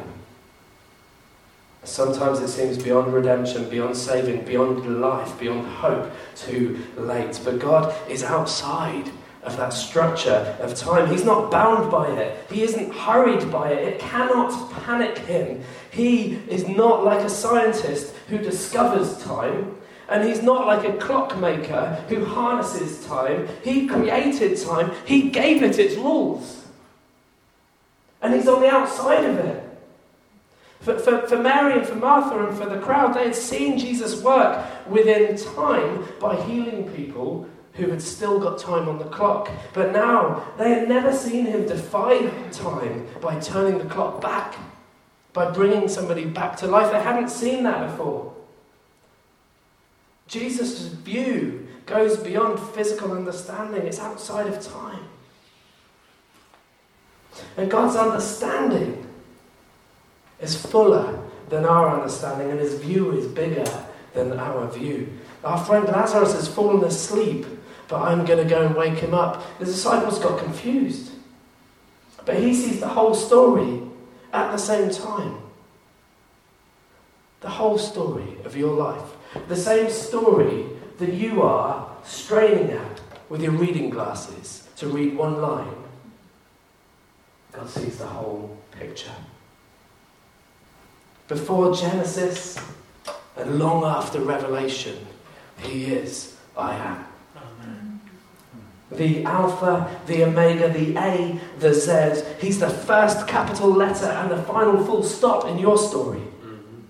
Sometimes 1.84 2.40
it 2.40 2.48
seems 2.48 2.82
beyond 2.82 3.12
redemption, 3.12 3.68
beyond 3.68 3.98
saving, 3.98 4.46
beyond 4.46 5.02
life, 5.02 5.38
beyond 5.38 5.66
hope, 5.66 6.10
too 6.34 6.86
late. 6.96 7.38
But 7.44 7.58
God 7.58 7.94
is 8.08 8.24
outside 8.24 9.10
of 9.48 9.56
that 9.56 9.72
structure 9.72 10.56
of 10.60 10.74
time. 10.74 11.10
He's 11.10 11.24
not 11.24 11.50
bound 11.50 11.90
by 11.90 12.08
it. 12.08 12.46
He 12.50 12.62
isn't 12.62 12.92
hurried 12.92 13.50
by 13.50 13.70
it. 13.70 13.94
It 13.94 13.98
cannot 13.98 14.72
panic 14.84 15.18
him. 15.18 15.62
He 15.90 16.34
is 16.48 16.68
not 16.68 17.04
like 17.04 17.24
a 17.24 17.30
scientist 17.30 18.14
who 18.28 18.38
discovers 18.38 19.22
time. 19.24 19.76
And 20.08 20.26
he's 20.26 20.42
not 20.42 20.66
like 20.66 20.88
a 20.88 20.96
clockmaker 20.96 22.02
who 22.08 22.24
harnesses 22.24 23.04
time. 23.06 23.48
He 23.62 23.86
created 23.86 24.58
time, 24.58 24.92
he 25.04 25.30
gave 25.30 25.62
it 25.62 25.78
its 25.78 25.96
rules. 25.96 26.66
And 28.22 28.34
he's 28.34 28.48
on 28.48 28.62
the 28.62 28.70
outside 28.70 29.24
of 29.24 29.38
it. 29.38 29.64
For, 30.80 30.98
for, 30.98 31.26
for 31.26 31.36
Mary 31.36 31.78
and 31.78 31.86
for 31.86 31.96
Martha 31.96 32.46
and 32.46 32.56
for 32.56 32.66
the 32.66 32.78
crowd, 32.78 33.14
they 33.14 33.24
had 33.24 33.34
seen 33.34 33.78
Jesus 33.78 34.22
work 34.22 34.64
within 34.88 35.36
time 35.36 36.06
by 36.20 36.40
healing 36.42 36.90
people 36.92 37.48
who 37.78 37.88
had 37.90 38.02
still 38.02 38.38
got 38.40 38.58
time 38.58 38.88
on 38.88 38.98
the 38.98 39.04
clock. 39.04 39.50
But 39.72 39.92
now 39.92 40.44
they 40.58 40.70
had 40.70 40.88
never 40.88 41.12
seen 41.12 41.46
him 41.46 41.66
defy 41.66 42.28
time 42.50 43.06
by 43.20 43.38
turning 43.38 43.78
the 43.78 43.84
clock 43.84 44.20
back, 44.20 44.56
by 45.32 45.50
bringing 45.50 45.88
somebody 45.88 46.24
back 46.24 46.56
to 46.58 46.66
life. 46.66 46.92
They 46.92 47.00
hadn't 47.00 47.30
seen 47.30 47.62
that 47.62 47.88
before. 47.88 48.34
Jesus' 50.26 50.88
view 50.88 51.68
goes 51.86 52.16
beyond 52.18 52.60
physical 52.74 53.12
understanding, 53.12 53.86
it's 53.86 54.00
outside 54.00 54.46
of 54.46 54.60
time. 54.60 55.04
And 57.56 57.70
God's 57.70 57.96
understanding 57.96 59.06
is 60.40 60.54
fuller 60.54 61.24
than 61.48 61.64
our 61.64 61.96
understanding, 61.96 62.50
and 62.50 62.60
his 62.60 62.74
view 62.74 63.16
is 63.16 63.26
bigger 63.26 63.64
than 64.14 64.38
our 64.38 64.68
view. 64.68 65.08
Our 65.44 65.64
friend 65.64 65.86
Lazarus 65.86 66.34
has 66.34 66.48
fallen 66.48 66.84
asleep, 66.84 67.46
but 67.88 68.02
I'm 68.02 68.24
going 68.24 68.42
to 68.42 68.48
go 68.48 68.66
and 68.66 68.74
wake 68.74 68.98
him 68.98 69.14
up. 69.14 69.58
The 69.58 69.64
disciples 69.64 70.18
got 70.18 70.38
confused. 70.38 71.12
But 72.24 72.36
he 72.36 72.54
sees 72.54 72.80
the 72.80 72.88
whole 72.88 73.14
story 73.14 73.82
at 74.32 74.52
the 74.52 74.58
same 74.58 74.90
time. 74.90 75.38
The 77.40 77.48
whole 77.48 77.78
story 77.78 78.36
of 78.44 78.56
your 78.56 78.74
life 78.74 79.16
the 79.48 79.56
same 79.56 79.90
story 79.90 80.66
that 80.98 81.12
you 81.12 81.42
are 81.42 81.90
straining 82.04 82.70
at 82.70 83.00
with 83.28 83.42
your 83.42 83.52
reading 83.52 83.90
glasses 83.90 84.68
to 84.76 84.88
read 84.88 85.16
one 85.16 85.40
line. 85.40 85.74
God 87.52 87.68
sees 87.68 87.98
the 87.98 88.06
whole 88.06 88.56
picture. 88.72 89.14
Before 91.28 91.74
Genesis 91.74 92.58
and 93.36 93.58
long 93.58 93.84
after 93.84 94.20
Revelation, 94.20 94.96
He 95.60 95.86
is 95.86 96.36
I 96.56 96.74
am. 96.74 97.04
The 98.90 99.24
Alpha, 99.24 100.00
the 100.06 100.24
Omega, 100.24 100.68
the 100.70 100.96
A, 100.96 101.38
the 101.58 101.74
Z. 101.74 102.24
He's 102.40 102.58
the 102.58 102.70
first 102.70 103.28
capital 103.28 103.70
letter 103.70 104.06
and 104.06 104.30
the 104.30 104.42
final 104.42 104.82
full 104.84 105.02
stop 105.02 105.46
in 105.46 105.58
your 105.58 105.76
story. 105.76 106.20
Mm-hmm. 106.20 106.80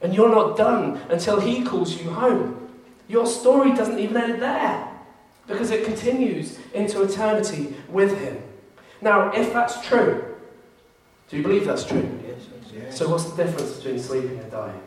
And 0.00 0.14
you're 0.14 0.30
not 0.30 0.56
done 0.56 1.00
until 1.10 1.40
He 1.40 1.62
calls 1.62 2.00
you 2.00 2.10
home. 2.10 2.70
Your 3.08 3.26
story 3.26 3.72
doesn't 3.74 3.98
even 3.98 4.16
end 4.16 4.42
there 4.42 4.88
because 5.46 5.70
it 5.70 5.84
continues 5.84 6.58
into 6.72 7.02
eternity 7.02 7.74
with 7.88 8.18
Him. 8.18 8.42
Now, 9.00 9.30
if 9.32 9.52
that's 9.52 9.86
true, 9.86 10.24
do 11.28 11.36
you 11.36 11.42
believe 11.42 11.66
that's 11.66 11.84
true? 11.84 12.08
Yes, 12.26 12.46
yes. 12.72 12.98
So, 12.98 13.10
what's 13.10 13.24
the 13.24 13.44
difference 13.44 13.76
between 13.76 13.98
sleeping 13.98 14.38
and 14.38 14.50
dying? 14.50 14.80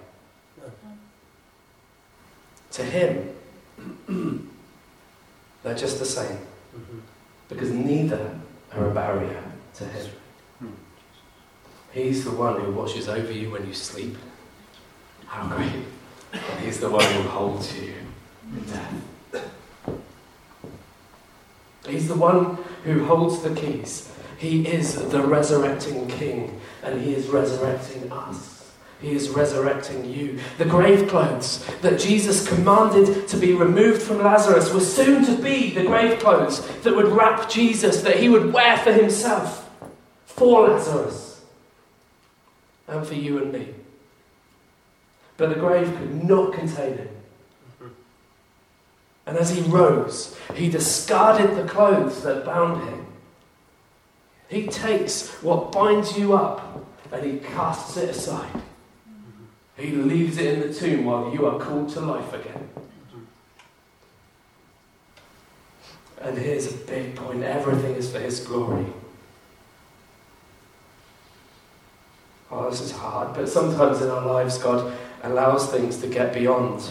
To 2.71 2.83
Him, 2.83 3.35
they're 5.63 5.76
just 5.76 6.00
the 6.00 6.06
same 6.06 6.38
Mm-hmm. 6.78 7.00
because 7.50 7.72
neither 7.72 8.39
are 8.74 8.91
a 8.91 8.93
barrier 8.93 9.43
to 9.74 9.86
Him. 9.86 10.12
He's 11.91 12.24
the 12.24 12.32
one 12.32 12.62
who 12.62 12.72
watches 12.72 13.10
over 13.10 13.32
you 13.32 13.50
when 13.50 13.65
you 13.65 13.74
sleep. 13.74 14.15
How 15.26 15.48
great. 15.48 15.72
And 16.32 16.60
he's 16.63 16.80
the 16.80 16.89
one 16.91 17.04
who 17.06 17.24
holds 17.24 17.76
you 17.76 17.95
in 18.54 18.63
death. 18.65 19.50
He's 21.88 22.08
the 22.08 22.15
one 22.15 22.60
who 22.84 23.06
holds 23.06 23.41
the 23.41 23.56
keys. 23.56 24.12
He 24.38 24.67
is 24.67 24.93
the 25.10 25.22
resurrecting 25.22 26.08
king, 26.08 26.62
and 26.84 27.02
he 27.02 27.15
is 27.15 27.28
resurrecting 27.28 28.12
us. 28.12 28.59
He 29.01 29.12
is 29.12 29.29
resurrecting 29.29 30.05
you. 30.05 30.39
The 30.57 30.65
grave 30.65 31.07
clothes 31.07 31.65
that 31.81 31.99
Jesus 31.99 32.47
commanded 32.47 33.27
to 33.29 33.38
be 33.38 33.53
removed 33.53 34.01
from 34.01 34.21
Lazarus 34.21 34.73
were 34.73 34.81
soon 34.81 35.23
to 35.25 35.41
be 35.41 35.73
the 35.73 35.85
grave 35.85 36.19
clothes 36.19 36.65
that 36.81 36.95
would 36.95 37.07
wrap 37.07 37.49
Jesus, 37.49 38.01
that 38.01 38.19
he 38.19 38.27
would 38.27 38.51
wear 38.51 38.77
for 38.77 38.91
himself, 38.91 39.69
for 40.25 40.67
Lazarus, 40.67 41.41
and 42.88 43.07
for 43.07 43.15
you 43.15 43.38
and 43.38 43.53
me 43.53 43.73
but 45.39 45.49
the 45.49 45.55
grave 45.55 45.88
could 45.97 46.23
not 46.25 46.53
contain 46.53 46.97
him. 46.97 47.09
And 49.25 49.38
as 49.38 49.51
he 49.51 49.62
rose, 49.62 50.35
he 50.53 50.69
discarded 50.69 51.55
the 51.55 51.67
clothes 51.67 52.23
that 52.23 52.45
bound 52.45 52.83
him. 52.83 53.07
He 54.49 54.67
takes 54.67 55.29
what 55.41 55.71
binds 55.71 56.17
you 56.17 56.35
up 56.35 56.85
and 57.12 57.25
he 57.25 57.39
casts 57.39 57.95
it 57.95 58.09
aside. 58.09 58.62
He 59.79 59.91
leaves 59.91 60.37
it 60.37 60.53
in 60.53 60.59
the 60.59 60.73
tomb 60.73 61.05
while 61.05 61.33
you 61.33 61.45
are 61.45 61.57
called 61.57 61.89
to 61.89 62.01
life 62.01 62.33
again. 62.33 62.69
And 66.21 66.37
here's 66.37 66.73
a 66.73 66.75
big 66.75 67.15
point 67.15 67.43
everything 67.43 67.95
is 67.95 68.11
for 68.11 68.19
his 68.19 68.41
glory. 68.41 68.85
Oh, 72.51 72.69
this 72.69 72.81
is 72.81 72.91
hard, 72.91 73.33
but 73.35 73.47
sometimes 73.47 74.01
in 74.01 74.09
our 74.09 74.25
lives, 74.25 74.57
God 74.57 74.91
allows 75.23 75.71
things 75.71 75.97
to 76.01 76.07
get 76.07 76.33
beyond 76.33 76.81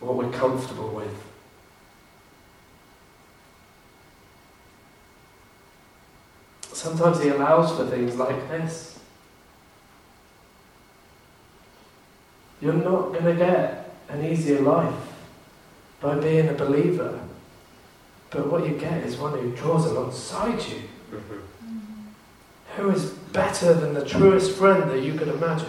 what 0.00 0.14
we're 0.14 0.30
comfortable 0.30 0.90
with. 0.90 1.26
Sometimes 6.72 7.22
He 7.22 7.30
allows 7.30 7.74
for 7.74 7.86
things 7.86 8.16
like 8.16 8.48
this. 8.48 9.00
You're 12.60 12.72
not 12.72 13.12
going 13.12 13.24
to 13.24 13.34
get 13.34 13.94
an 14.08 14.24
easier 14.24 14.60
life 14.60 14.94
by 16.00 16.14
being 16.16 16.48
a 16.48 16.54
believer. 16.54 17.20
But 18.30 18.50
what 18.50 18.66
you 18.66 18.76
get 18.76 19.04
is 19.04 19.16
one 19.16 19.38
who 19.38 19.54
draws 19.54 19.86
alongside 19.86 20.62
you, 20.68 20.82
mm-hmm. 21.12 21.36
who 22.76 22.90
is 22.90 23.10
better 23.10 23.74
than 23.74 23.94
the 23.94 24.04
truest 24.04 24.56
friend 24.56 24.90
that 24.90 25.02
you 25.02 25.14
could 25.14 25.28
imagine. 25.28 25.68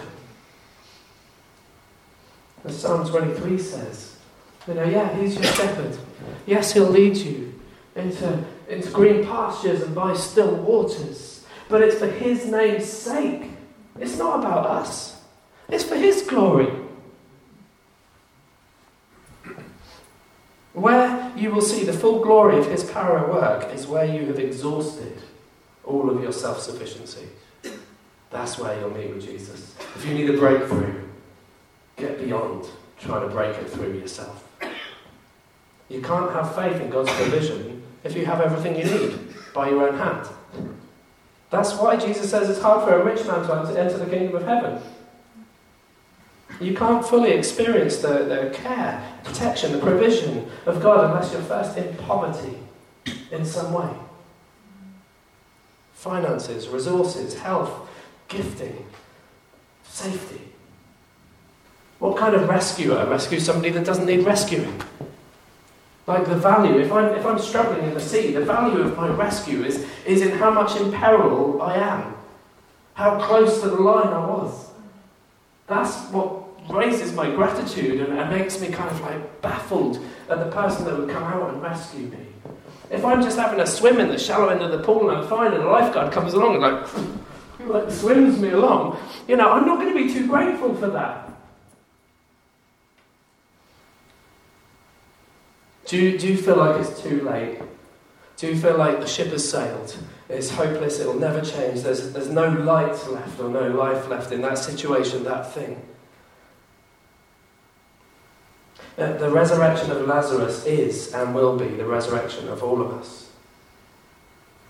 As 2.64 2.78
Psalm 2.80 3.08
23 3.08 3.58
says, 3.58 4.16
you 4.66 4.74
know, 4.74 4.84
yeah, 4.84 5.16
he's 5.16 5.34
your 5.34 5.44
shepherd. 5.44 5.96
Yes, 6.46 6.72
he'll 6.72 6.90
lead 6.90 7.16
you 7.16 7.58
into, 7.94 8.44
into 8.68 8.90
green 8.90 9.24
pastures 9.24 9.82
and 9.82 9.94
by 9.94 10.14
still 10.14 10.54
waters. 10.56 11.46
But 11.68 11.82
it's 11.82 11.98
for 11.98 12.08
his 12.08 12.46
name's 12.46 12.84
sake. 12.84 13.50
It's 13.98 14.18
not 14.18 14.40
about 14.40 14.66
us. 14.66 15.17
It's 15.68 15.84
for 15.84 15.96
his 15.96 16.22
glory. 16.22 16.72
Where 20.72 21.32
you 21.36 21.50
will 21.50 21.62
see 21.62 21.84
the 21.84 21.92
full 21.92 22.22
glory 22.22 22.58
of 22.58 22.70
his 22.70 22.84
power 22.84 23.18
at 23.18 23.28
work 23.28 23.74
is 23.74 23.86
where 23.86 24.04
you 24.04 24.26
have 24.26 24.38
exhausted 24.38 25.18
all 25.84 26.08
of 26.08 26.22
your 26.22 26.32
self 26.32 26.60
sufficiency. 26.60 27.26
That's 28.30 28.58
where 28.58 28.78
you'll 28.78 28.90
meet 28.90 29.12
with 29.12 29.24
Jesus. 29.24 29.74
If 29.96 30.06
you 30.06 30.14
need 30.14 30.30
a 30.30 30.38
breakthrough, 30.38 31.02
get 31.96 32.22
beyond 32.22 32.68
trying 33.00 33.26
to 33.26 33.34
break 33.34 33.56
it 33.56 33.68
through 33.70 33.94
yourself. 33.94 34.44
You 35.88 36.02
can't 36.02 36.30
have 36.32 36.54
faith 36.54 36.80
in 36.80 36.90
God's 36.90 37.10
provision 37.12 37.82
if 38.04 38.14
you 38.14 38.26
have 38.26 38.40
everything 38.40 38.76
you 38.76 38.84
need 38.84 39.18
by 39.54 39.70
your 39.70 39.88
own 39.88 39.98
hand. 39.98 40.28
That's 41.50 41.74
why 41.74 41.96
Jesus 41.96 42.30
says 42.30 42.50
it's 42.50 42.60
hard 42.60 42.86
for 42.86 42.94
a 42.94 43.04
rich 43.04 43.26
man 43.26 43.46
to 43.46 43.80
enter 43.80 43.96
the 43.96 44.06
kingdom 44.06 44.36
of 44.36 44.44
heaven. 44.44 44.82
You 46.60 46.74
can't 46.74 47.06
fully 47.06 47.30
experience 47.30 47.98
the, 47.98 48.24
the 48.24 48.50
care, 48.52 49.02
protection, 49.22 49.72
the 49.72 49.78
provision 49.78 50.50
of 50.66 50.82
God 50.82 51.04
unless 51.04 51.32
you're 51.32 51.42
first 51.42 51.76
in 51.76 51.96
poverty 51.98 52.58
in 53.30 53.44
some 53.44 53.72
way. 53.72 53.90
Finances, 55.94 56.68
resources, 56.68 57.38
health, 57.38 57.88
gifting, 58.28 58.86
safety. 59.84 60.40
What 61.98 62.16
kind 62.16 62.34
of 62.34 62.48
rescuer 62.48 63.06
rescues 63.06 63.44
somebody 63.44 63.70
that 63.70 63.84
doesn't 63.84 64.06
need 64.06 64.24
rescuing? 64.24 64.80
Like 66.06 66.26
the 66.26 66.36
value, 66.36 66.78
if 66.80 66.90
I'm, 66.90 67.14
if 67.16 67.26
I'm 67.26 67.38
struggling 67.38 67.84
in 67.84 67.94
the 67.94 68.00
sea, 68.00 68.32
the 68.32 68.40
value 68.40 68.80
of 68.80 68.96
my 68.96 69.08
rescue 69.08 69.62
is, 69.64 69.86
is 70.06 70.22
in 70.22 70.38
how 70.38 70.50
much 70.50 70.80
in 70.80 70.90
peril 70.90 71.60
I 71.60 71.74
am, 71.74 72.14
how 72.94 73.20
close 73.20 73.60
to 73.60 73.68
the 73.68 73.76
line 73.76 74.08
I 74.08 74.26
was. 74.26 74.70
That's 75.66 75.94
what 76.10 76.37
raises 76.68 77.12
my 77.12 77.30
gratitude 77.30 78.00
and, 78.00 78.18
and 78.18 78.30
makes 78.30 78.60
me 78.60 78.68
kind 78.68 78.90
of 78.90 79.00
like 79.00 79.42
baffled 79.42 80.04
at 80.28 80.38
the 80.38 80.50
person 80.50 80.84
that 80.84 80.98
would 80.98 81.08
come 81.08 81.22
out 81.22 81.52
and 81.52 81.62
rescue 81.62 82.06
me. 82.06 82.26
If 82.90 83.04
I'm 83.04 83.22
just 83.22 83.38
having 83.38 83.60
a 83.60 83.66
swim 83.66 84.00
in 84.00 84.08
the 84.08 84.18
shallow 84.18 84.48
end 84.48 84.62
of 84.62 84.70
the 84.70 84.78
pool 84.78 85.10
and 85.10 85.18
I'm 85.18 85.28
fine 85.28 85.52
and 85.52 85.62
a 85.62 85.68
lifeguard 85.68 86.12
comes 86.12 86.34
along 86.34 86.54
and 86.54 86.62
like, 86.62 86.88
like 87.60 87.90
swims 87.90 88.38
me 88.38 88.50
along, 88.50 88.98
you 89.26 89.36
know, 89.36 89.50
I'm 89.50 89.66
not 89.66 89.80
going 89.80 89.94
to 89.94 90.06
be 90.06 90.12
too 90.12 90.26
grateful 90.26 90.74
for 90.74 90.88
that. 90.88 91.28
Do 95.86 95.96
you, 95.96 96.18
do 96.18 96.28
you 96.28 96.36
feel 96.36 96.56
like 96.56 96.80
it's 96.80 97.00
too 97.00 97.22
late? 97.22 97.60
Do 98.36 98.46
you 98.46 98.56
feel 98.56 98.76
like 98.76 99.00
the 99.00 99.06
ship 99.06 99.28
has 99.28 99.48
sailed? 99.48 99.96
It's 100.28 100.50
hopeless, 100.50 101.00
it'll 101.00 101.18
never 101.18 101.40
change. 101.40 101.80
There's, 101.80 102.12
there's 102.12 102.28
no 102.28 102.48
light 102.48 103.08
left 103.08 103.40
or 103.40 103.48
no 103.48 103.68
life 103.68 104.06
left 104.08 104.30
in 104.30 104.42
that 104.42 104.58
situation, 104.58 105.24
that 105.24 105.52
thing. 105.52 105.82
Uh, 108.98 109.16
the 109.16 109.30
resurrection 109.30 109.92
of 109.92 110.08
Lazarus 110.08 110.66
is 110.66 111.14
and 111.14 111.32
will 111.32 111.56
be 111.56 111.68
the 111.68 111.86
resurrection 111.86 112.48
of 112.48 112.64
all 112.64 112.82
of 112.82 112.92
us. 112.94 113.30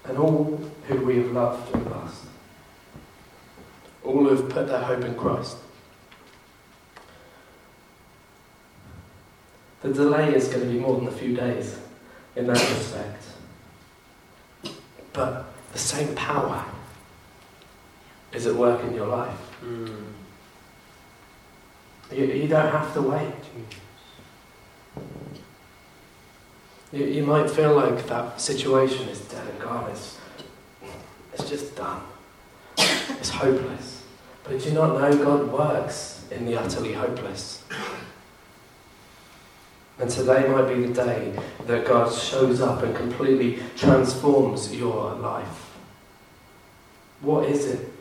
And 0.05 0.18
all 0.18 0.61
who 0.87 0.97
we 1.07 1.16
have 1.16 1.33
loved 1.33 1.74
and 1.74 1.91
lost. 1.91 2.24
All 4.05 4.24
who 4.24 4.29
have 4.29 4.51
put 4.51 4.68
their 4.68 4.83
hope 4.83 5.03
in 5.03 5.14
Christ. 5.14 5.57
The 9.81 9.95
delay 9.95 10.35
is 10.35 10.49
going 10.49 10.61
to 10.61 10.66
be 10.66 10.79
more 10.79 10.97
than 10.99 11.09
a 11.09 11.12
few 11.12 11.35
days 11.35 11.79
in 12.37 12.49
that 12.49 12.59
respect. 12.59 13.22
But 15.14 15.47
the 15.72 15.79
same 15.79 16.14
power 16.14 16.66
is 18.35 18.47
at 18.47 18.55
work 18.55 18.85
in 18.85 18.95
your 18.95 19.07
life. 19.07 19.57
Mm. 19.64 20.05
You, 22.12 22.26
you 22.26 22.49
don't 22.49 22.70
have 22.70 22.93
to 22.93 23.01
wait. 23.01 23.33
You, 26.92 27.05
you 27.05 27.22
might 27.22 27.51
feel 27.51 27.74
like 27.74 28.07
that 28.07 28.40
situation 28.40 29.09
is 29.09 29.20
dead 29.20 29.46
and 29.46 29.61
gone. 29.61 29.90
It's, 29.90 30.18
it's 31.34 31.49
just 31.49 31.76
done. 31.76 32.01
It's 32.78 33.28
hopeless. 33.30 34.05
But 34.44 34.61
do 34.61 34.68
you 34.68 34.74
not 34.74 34.99
know 34.99 35.24
God 35.24 35.53
works 35.53 36.26
in 36.30 36.46
the 36.46 36.59
utterly 36.59 36.94
hopeless? 36.94 37.62
And 39.99 40.09
today 40.09 40.49
might 40.49 40.72
be 40.72 40.86
the 40.86 40.94
day 40.94 41.38
that 41.66 41.84
God 41.84 42.12
shows 42.12 42.61
up 42.61 42.82
and 42.82 42.94
completely 42.94 43.59
transforms 43.76 44.74
your 44.74 45.14
life. 45.14 45.74
What 47.20 47.46
is 47.46 47.66
it? 47.66 47.92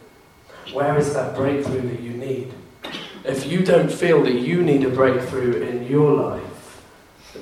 Where 0.74 0.98
is 0.98 1.14
that 1.14 1.36
breakthrough 1.36 1.89
that 1.89 2.00
you 2.00 2.12
need? 2.12 2.54
If 3.26 3.48
you 3.48 3.64
don't 3.64 3.91
feel 3.91 4.24
that 4.24 4.36
you 4.36 4.62
need 4.62 4.86
a 4.86 4.89
breakthrough 4.89 5.62
in 5.62 5.88
your 5.88 6.14
life, 6.14 6.47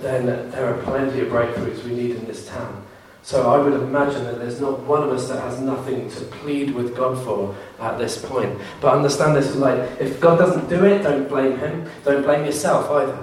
then 0.02 0.26
there 0.52 0.74
are 0.74 0.82
plenty 0.84 1.22
of 1.22 1.30
breakthroughs 1.30 1.84
we 1.84 1.91
need 1.91 2.12
in 2.12 2.26
this 2.26 2.48
town. 2.48 2.86
So 3.26 3.50
I 3.50 3.58
would 3.58 3.74
imagine 3.74 4.24
that 4.26 4.38
there's 4.38 4.62
not 4.62 4.82
one 4.82 5.02
of 5.02 5.10
us 5.10 5.28
that 5.30 5.41
has 5.41 5.60
nothing 5.60 6.12
to 6.12 6.22
plead 6.26 6.76
with 6.76 6.96
God 6.96 7.18
for 7.24 7.56
at 7.80 7.98
this 7.98 8.24
point. 8.24 8.60
But 8.82 8.93
understand 8.93 9.36
this 9.36 9.48
is 9.48 9.56
like, 9.56 9.80
if 10.00 10.20
God 10.20 10.38
doesn't 10.38 10.70
do 10.70 10.86
it, 10.86 11.02
don't 11.02 11.28
blame 11.28 11.58
Him. 11.58 11.89
Don't 12.04 12.22
blame 12.22 12.46
yourself 12.46 12.89
either. 12.91 13.18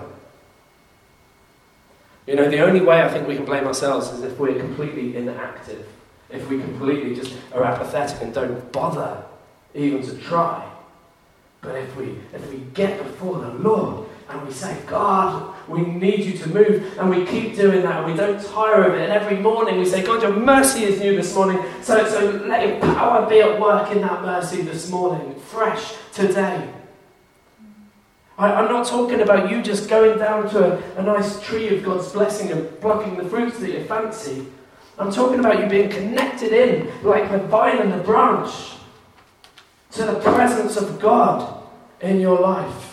You 2.27 2.35
know, 2.35 2.51
the 2.51 2.61
only 2.61 2.81
way 2.81 3.01
I 3.01 3.09
think 3.09 3.29
we 3.29 3.37
can 3.37 3.45
blame 3.45 3.65
ourselves 3.65 4.11
is 4.11 4.23
if 4.23 4.39
we're 4.39 4.59
completely 4.59 5.17
inactive, 5.17 5.87
if 6.31 6.49
we 6.49 6.61
completely 6.61 7.15
just 7.15 7.35
are 7.53 7.63
apathetic 7.63 8.23
and 8.23 8.35
don't 8.35 8.73
bother 8.73 9.23
even 9.75 10.03
to 10.03 10.19
try. 10.19 10.69
But 11.61 11.77
if 11.77 11.95
we, 11.97 12.17
if 12.33 12.51
we 12.51 12.59
get 12.75 12.99
before 12.99 13.39
the 13.39 13.55
Lord 13.55 14.09
and 14.33 14.47
we 14.47 14.53
say, 14.53 14.77
God, 14.87 15.55
we 15.69 15.83
need 15.83 16.21
you 16.21 16.39
to 16.39 16.49
move, 16.49 16.99
and 16.99 17.11
we 17.11 17.27
keep 17.27 17.55
doing 17.55 17.83
that, 17.83 18.07
we 18.07 18.15
don't 18.15 18.43
tire 18.43 18.85
of 18.85 18.95
it, 18.95 19.03
and 19.03 19.13
every 19.13 19.37
morning 19.39 19.79
we 19.79 19.85
say, 19.85 20.03
God, 20.03 20.23
your 20.23 20.35
mercy 20.35 20.85
is 20.85 21.01
new 21.01 21.15
this 21.15 21.35
morning, 21.35 21.63
so, 21.83 22.07
so 22.09 22.31
let 22.47 22.67
your 22.67 22.81
power 22.81 23.29
be 23.29 23.41
at 23.41 23.61
work 23.61 23.93
in 23.93 24.01
that 24.01 24.23
mercy 24.23 24.63
this 24.63 24.91
morning, 24.91 25.35
fresh 25.39 25.95
today. 26.13 26.73
I, 28.39 28.63
am 28.63 28.71
not 28.71 28.87
talking 28.87 29.21
about 29.21 29.51
you 29.51 29.63
just 29.63 29.89
going 29.89 30.19
down 30.19 30.49
to 30.51 30.73
a, 30.73 31.01
a 31.01 31.03
nice 31.03 31.41
tree 31.43 31.77
of 31.77 31.85
God's 31.85 32.11
blessing 32.11 32.51
and 32.51 32.81
plucking 32.81 33.17
the 33.17 33.29
fruits 33.29 33.59
that 33.59 33.71
you 33.71 33.85
fancy. 33.85 34.47
I'm 34.99 35.13
talking 35.13 35.41
about 35.41 35.61
you 35.61 35.67
being 35.67 35.91
connected 35.91 36.53
in, 36.53 36.91
like 37.03 37.31
the 37.31 37.39
vine 37.39 37.79
and 37.79 37.93
the 37.93 37.99
branch, 37.99 38.51
to 39.93 40.05
the 40.05 40.19
presence 40.21 40.77
of 40.77 40.99
God 40.99 41.63
in 42.01 42.21
your 42.21 42.41
life. 42.41 42.92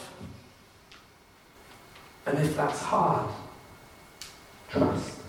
And 2.29 2.37
if 2.37 2.55
that's 2.55 2.81
hard, 2.83 3.27
trust. 4.69 5.19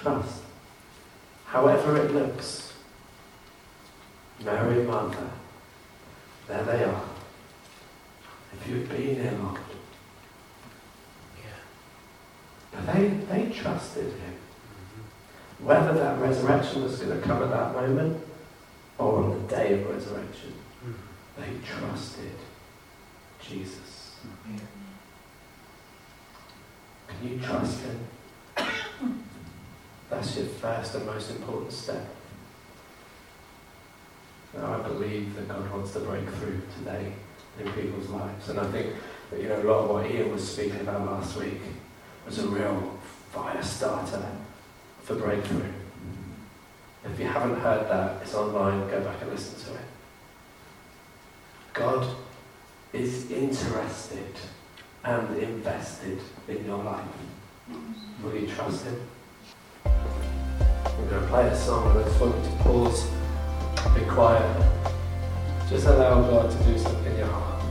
Trust. 0.00 0.42
However 1.44 1.96
it 2.04 2.10
looks. 2.10 2.72
Mary 4.44 4.80
and 4.80 4.88
Martha, 4.88 5.30
there 6.48 6.64
they 6.64 6.84
are 6.84 7.02
if 8.52 8.68
you'd 8.68 8.88
been 8.88 9.22
there, 9.22 9.32
Lord. 9.38 9.60
Yeah. 11.38 11.44
But 12.72 12.94
they, 12.94 13.08
they 13.08 13.52
trusted 13.52 14.06
him. 14.06 14.34
Mm-hmm. 14.34 15.66
Whether 15.66 15.94
that 15.94 16.18
resurrection 16.18 16.82
was 16.82 16.98
going 16.98 17.18
to 17.18 17.26
come 17.26 17.42
at 17.44 17.50
that 17.50 17.74
moment 17.74 18.22
or 18.98 19.22
on 19.22 19.30
the 19.30 19.48
day 19.48 19.80
of 19.80 19.88
resurrection, 19.88 20.52
mm-hmm. 20.84 21.40
they 21.40 21.64
trusted 21.64 22.36
Jesus. 23.40 24.16
Mm-hmm. 24.26 24.56
Can 27.08 27.28
you 27.28 27.38
trust 27.40 27.82
him? 27.82 28.06
That's 30.10 30.36
your 30.36 30.46
first 30.46 30.94
and 30.94 31.06
most 31.06 31.30
important 31.30 31.72
step. 31.72 32.06
Now, 34.54 34.74
I 34.74 34.88
believe 34.88 35.34
that 35.34 35.48
God 35.48 35.70
wants 35.70 35.92
to 35.92 36.00
break 36.00 36.28
through 36.28 36.62
today 36.78 37.12
in 37.58 37.72
people's 37.72 38.08
lives. 38.08 38.48
And 38.48 38.60
I 38.60 38.70
think 38.70 38.94
that, 39.30 39.40
you 39.40 39.48
know, 39.48 39.60
a 39.60 39.64
lot 39.64 39.84
of 39.84 39.90
what 39.90 40.10
Ian 40.10 40.32
was 40.32 40.48
speaking 40.48 40.80
about 40.80 41.04
last 41.04 41.36
week 41.36 41.60
was 42.24 42.38
a 42.38 42.48
real 42.48 42.98
fire 43.32 43.62
starter 43.62 44.24
for 45.02 45.16
breakthrough. 45.16 45.72
If 47.04 47.20
you 47.20 47.26
haven't 47.26 47.60
heard 47.60 47.88
that, 47.88 48.22
it's 48.22 48.34
online, 48.34 48.88
go 48.88 49.00
back 49.00 49.20
and 49.22 49.30
listen 49.30 49.58
to 49.66 49.78
it. 49.78 49.86
God 51.72 52.16
is 52.92 53.30
interested 53.30 54.34
and 55.06 55.38
invested 55.38 56.18
in 56.48 56.64
your 56.64 56.82
life. 56.82 57.06
Will 58.22 58.36
you 58.36 58.48
trust 58.48 58.84
Him? 58.84 59.00
We're 59.84 61.10
going 61.10 61.22
to 61.22 61.28
play 61.28 61.46
a 61.46 61.56
song, 61.56 61.94
but 61.94 62.04
I 62.04 62.08
just 62.08 62.20
want 62.20 62.36
you 62.36 62.42
to 62.50 62.56
pause, 62.64 63.10
be 63.94 64.04
quiet. 64.06 64.72
Just 65.68 65.86
allow 65.86 66.22
God 66.22 66.50
to 66.50 66.64
do 66.64 66.78
something 66.78 67.12
in 67.12 67.18
your 67.18 67.26
heart. 67.26 67.62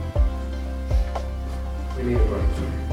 We 1.98 2.04
need 2.04 2.16
a 2.16 2.24
breakthrough. 2.24 2.85